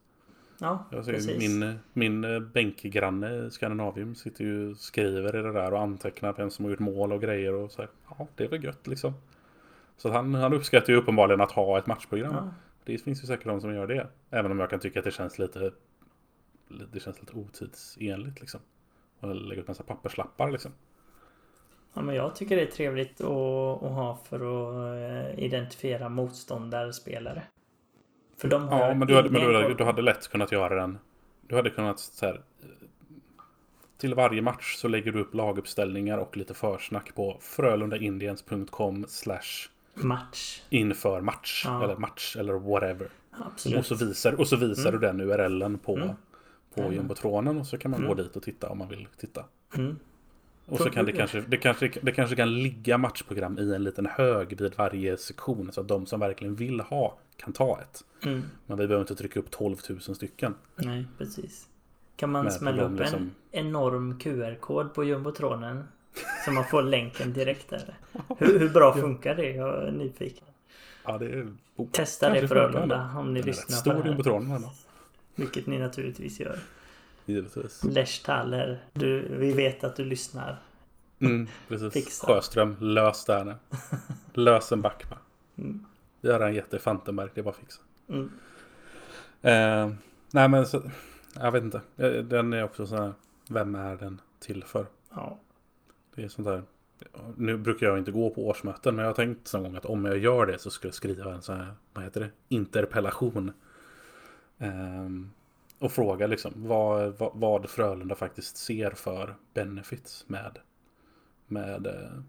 [0.59, 1.39] Ja, jag ser precis.
[1.39, 6.65] Min, min bänkgranne Skandinavium sitter ju och skriver i det där och antecknar vem som
[6.65, 9.13] har gjort mål och grejer och så här, Ja, det är väl gött liksom.
[9.97, 12.35] Så han, han uppskattar ju uppenbarligen att ha ett matchprogram.
[12.35, 12.51] Ja.
[12.85, 14.07] Det finns ju säkert de som gör det.
[14.31, 15.73] Även om jag kan tycka att det känns lite
[16.93, 18.61] Det känns lite otidsenligt liksom.
[19.21, 20.73] Och lägga upp massa papperslappar liksom.
[21.95, 25.01] Ja, men jag tycker det är trevligt att, att ha för att
[25.37, 27.43] eh, identifiera motståndarspelare.
[28.37, 30.75] För de har Ja, men du hade, men du, hade, du hade lätt kunnat göra
[30.75, 30.99] den.
[31.47, 32.43] Du hade kunnat så här,
[33.99, 40.63] Till varje match så lägger du upp laguppställningar och lite försnack på frölundaindiens.com slash match.
[40.71, 41.63] Inför match.
[41.65, 41.85] Ja.
[41.85, 43.09] Eller match eller whatever.
[43.31, 43.79] Absolut.
[43.79, 45.01] Och så visar, och så visar mm.
[45.01, 46.09] du den URLen på, mm.
[46.75, 46.93] på mm.
[46.93, 48.09] jumbotronen och så kan man mm.
[48.09, 49.45] gå dit och titta om man vill titta.
[49.77, 49.97] Mm.
[50.67, 54.07] Och så kan det kanske, det kanske, det kanske kan ligga matchprogram i en liten
[54.07, 55.73] hög vid varje sektion.
[55.73, 58.05] Så att de som verkligen vill ha kan ta ett.
[58.25, 58.43] Mm.
[58.67, 60.55] Men vi behöver inte trycka upp 12 000 stycken.
[60.77, 61.69] Nej, precis.
[62.17, 63.31] Kan man smälla upp liksom...
[63.51, 65.85] en enorm QR-kod på jumbotronen?
[66.45, 67.95] Så man får länken direkt där.
[68.39, 69.51] Hur, hur bra funkar det?
[69.51, 70.45] Jag är nyfiken.
[71.05, 71.47] Ja, det är...
[71.91, 74.01] Testa det Frölunda om ni lyssnar på det här.
[74.01, 74.65] stor jumbotronen.
[75.35, 76.59] Vilket ni naturligtvis gör.
[77.27, 77.85] Givetvis.
[77.85, 80.63] Leshtaler, du, vi vet att du lyssnar.
[81.21, 81.93] Mm, precis.
[81.93, 82.27] Fixa.
[82.27, 83.55] Sjöström, lös där nu.
[84.33, 85.19] Lös en back bara.
[85.59, 85.87] Mm.
[86.21, 87.81] Göra en jätte Fantenberg, det är bara fixa.
[88.09, 88.31] Mm.
[89.43, 89.97] Eh,
[90.31, 90.83] nej men så,
[91.35, 91.81] jag vet inte.
[92.23, 93.13] Den är också så här,
[93.49, 94.87] vem är den till för?
[95.15, 95.39] Ja.
[96.15, 96.63] Det är sånt där.
[97.37, 100.05] Nu brukar jag inte gå på årsmöten, men jag har tänkt någon gång att om
[100.05, 103.53] jag gör det så skulle jag skriva en sån här, vad heter det, interpellation.
[104.59, 105.31] Um,
[105.79, 110.59] och fråga liksom vad, vad, vad, Frölunda faktiskt ser för benefits med,
[111.47, 112.23] med, eh,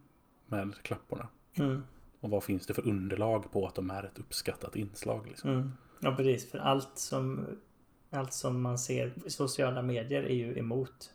[0.47, 1.27] med klapporna.
[1.53, 1.83] Mm.
[2.19, 5.27] Och vad finns det för underlag på att de är ett uppskattat inslag?
[5.27, 5.49] Liksom.
[5.49, 5.71] Mm.
[5.99, 6.51] Ja, precis.
[6.51, 7.45] För allt som,
[8.09, 11.11] allt som man ser i sociala medier är ju emot.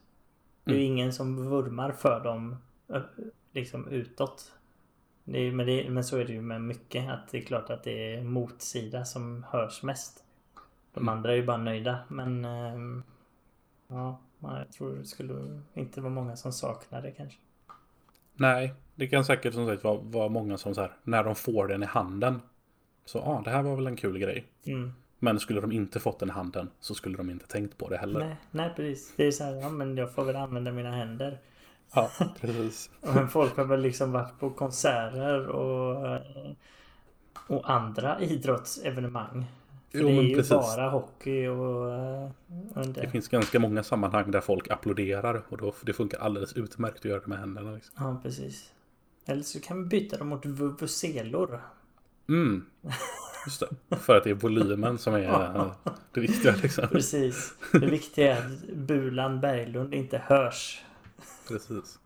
[0.64, 0.92] Det är ju mm.
[0.92, 2.56] ingen som vurmar för dem
[3.52, 4.52] liksom utåt.
[5.24, 7.11] Det men, det, men så är det ju med mycket.
[7.11, 10.24] Att det är klart att det är motsida som hörs mest.
[10.94, 11.08] De mm.
[11.08, 11.98] andra är ju bara nöjda.
[12.08, 13.02] Men eh,
[13.88, 17.38] ja, jag tror det skulle inte vara många som saknar det kanske.
[18.34, 21.66] Nej, det kan säkert som sagt vara, vara många som så här, när de får
[21.66, 22.40] den i handen.
[23.04, 24.46] Så ja, ah, det här var väl en kul grej.
[24.64, 24.92] Mm.
[25.22, 28.20] Men skulle de inte fått den handen så skulle de inte tänkt på det heller.
[28.20, 29.12] Nej, nej precis.
[29.16, 31.38] Det är så här, ja men jag får väl använda mina händer.
[31.94, 32.10] Ja,
[32.40, 32.90] precis.
[33.00, 36.20] men folk har väl liksom varit på konserter och,
[37.46, 39.46] och andra idrottsevenemang.
[39.92, 40.50] Jo, det är ju precis.
[40.50, 41.86] bara hockey och...
[42.74, 43.02] Under.
[43.02, 47.04] Det finns ganska många sammanhang där folk applåderar och då, det funkar alldeles utmärkt att
[47.04, 47.72] göra det med händerna.
[47.72, 47.94] Liksom.
[48.04, 48.72] Ja, precis.
[49.26, 51.60] Eller så kan vi byta dem mot vuvuzelor.
[52.28, 52.66] Mm.
[53.47, 53.97] Just det.
[53.97, 55.70] För att det är volymen som är
[56.12, 56.55] det viktiga.
[56.62, 56.88] Liksom.
[56.88, 57.55] Precis.
[57.72, 60.82] Det viktiga är att Bulan Berglund inte hörs.
[61.49, 61.99] Precis.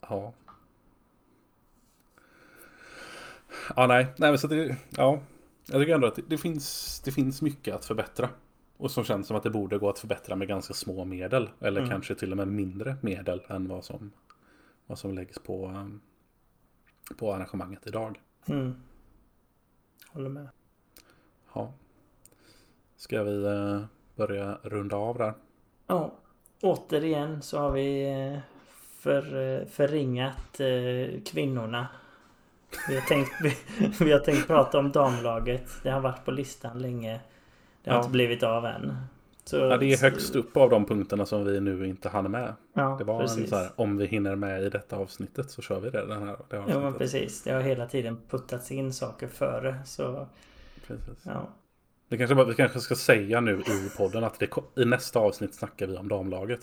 [0.00, 0.34] Ja.
[3.76, 4.06] Ja, nej.
[4.16, 4.76] Nej, men så det...
[4.90, 5.20] Ja.
[5.66, 8.28] Jag tycker ändå att det, det, finns, det finns mycket att förbättra.
[8.76, 11.50] Och som känns som att det borde gå att förbättra med ganska små medel.
[11.60, 11.90] Eller mm.
[11.90, 14.12] kanske till och med mindre medel än vad som,
[14.86, 16.00] vad som läggs på, um,
[17.16, 18.20] på arrangemanget idag.
[18.48, 18.74] Mm.
[20.08, 20.48] Håller med.
[21.54, 21.72] Ja.
[22.96, 23.84] Ska vi uh,
[24.14, 25.34] börja runda av där?
[25.86, 26.12] Ja.
[26.62, 28.38] Återigen så har vi uh,
[29.00, 30.60] för, uh, förringat
[31.24, 31.88] kvinnorna
[32.88, 33.56] vi har, tänkt, vi,
[34.00, 35.70] vi, har tänkt prata om damlaget.
[35.82, 37.20] Det har varit på listan länge.
[37.82, 38.00] Det har ja.
[38.00, 38.96] inte blivit av än.
[39.48, 42.54] Så, ja, det är högst upp av de punkterna som vi nu inte hann med.
[42.72, 43.38] Ja, det var precis.
[43.38, 46.06] en så här, om vi hinner med i detta avsnittet så kör vi det.
[46.06, 47.42] Den här, det ja, men precis.
[47.42, 49.76] Det har hela tiden puttats in saker före.
[49.84, 50.26] Så,
[50.86, 51.18] precis.
[51.22, 51.48] Ja.
[52.08, 55.86] Det kanske vi kanske ska säga nu i podden att det, i nästa avsnitt snackar
[55.86, 56.60] vi om damlaget.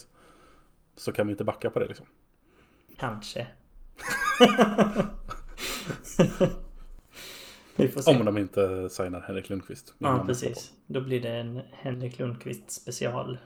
[0.98, 2.06] Så kan vi inte backa på det liksom.
[2.98, 3.48] Kanske.
[8.06, 9.94] Om de inte signar Henrik Lundqvist.
[9.98, 10.74] Ja, precis.
[10.88, 13.38] Då blir det en Henrik Lundqvist special.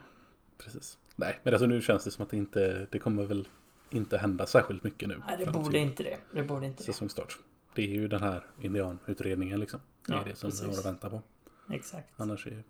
[0.57, 0.97] Precis.
[1.15, 3.47] Nej, men alltså nu känns det som att det inte, det kommer väl
[3.89, 5.21] inte hända särskilt mycket nu.
[5.27, 6.17] Nej, det borde inte det.
[6.31, 7.37] Det borde inte Säsongstart.
[7.75, 9.79] Det är ju den här indianutredningen liksom.
[10.07, 10.65] Det är ja, det som precis.
[10.65, 11.21] vi har att vänta på.
[11.69, 12.13] Exakt.
[12.15, 12.63] Annars är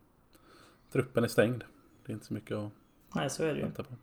[0.91, 1.63] truppen är stängd.
[2.05, 2.71] Det är inte så mycket att
[3.15, 3.93] Nej, så är det vänta på.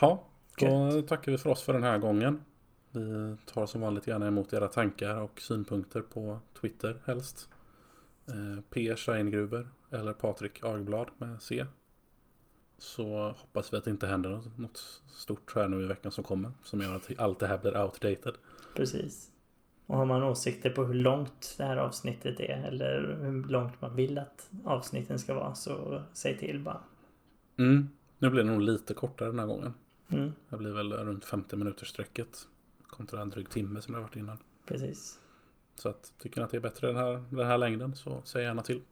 [0.00, 2.44] Ja, då tackar vi för oss för den här gången.
[2.94, 7.48] Vi tar som vanligt gärna emot era tankar och synpunkter på Twitter helst.
[8.26, 8.96] Eh, P.
[8.96, 11.66] Steingruber eller Patrik Agblad med C.
[12.78, 16.52] Så hoppas vi att det inte händer något stort här nu i veckan som kommer.
[16.62, 18.34] Som gör att allt det här blir outdated.
[18.76, 19.30] Precis.
[19.86, 23.96] Och har man åsikter på hur långt det här avsnittet är eller hur långt man
[23.96, 26.80] vill att avsnitten ska vara så säg till bara.
[27.56, 27.88] Mm.
[28.18, 29.74] Nu blir det nog lite kortare den här gången.
[30.08, 30.32] Mm.
[30.48, 32.48] Det blir väl runt 50 minuters sträcket
[32.96, 34.38] kontra en dryg timme som det har varit innan.
[34.66, 35.20] Precis.
[35.74, 38.42] Så att tycker ni att det är bättre den här, den här längden så säg
[38.44, 38.82] gärna till.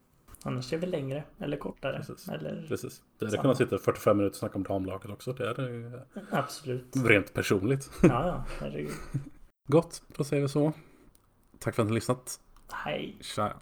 [0.43, 1.97] Annars är vi längre eller kortare.
[1.97, 2.29] Precis.
[2.29, 3.01] Eller Precis.
[3.19, 5.33] Det hade kunnat sitta 45 minuter och snacka om damlaget också.
[5.33, 6.95] Det är det Absolut.
[7.05, 7.91] Rent personligt.
[8.01, 8.45] Ja, ja.
[8.59, 8.91] Herregud.
[9.67, 10.73] Gott, då säger vi så.
[11.59, 12.39] Tack för att ni har lyssnat.
[12.71, 13.17] Hej.
[13.21, 13.53] Tja.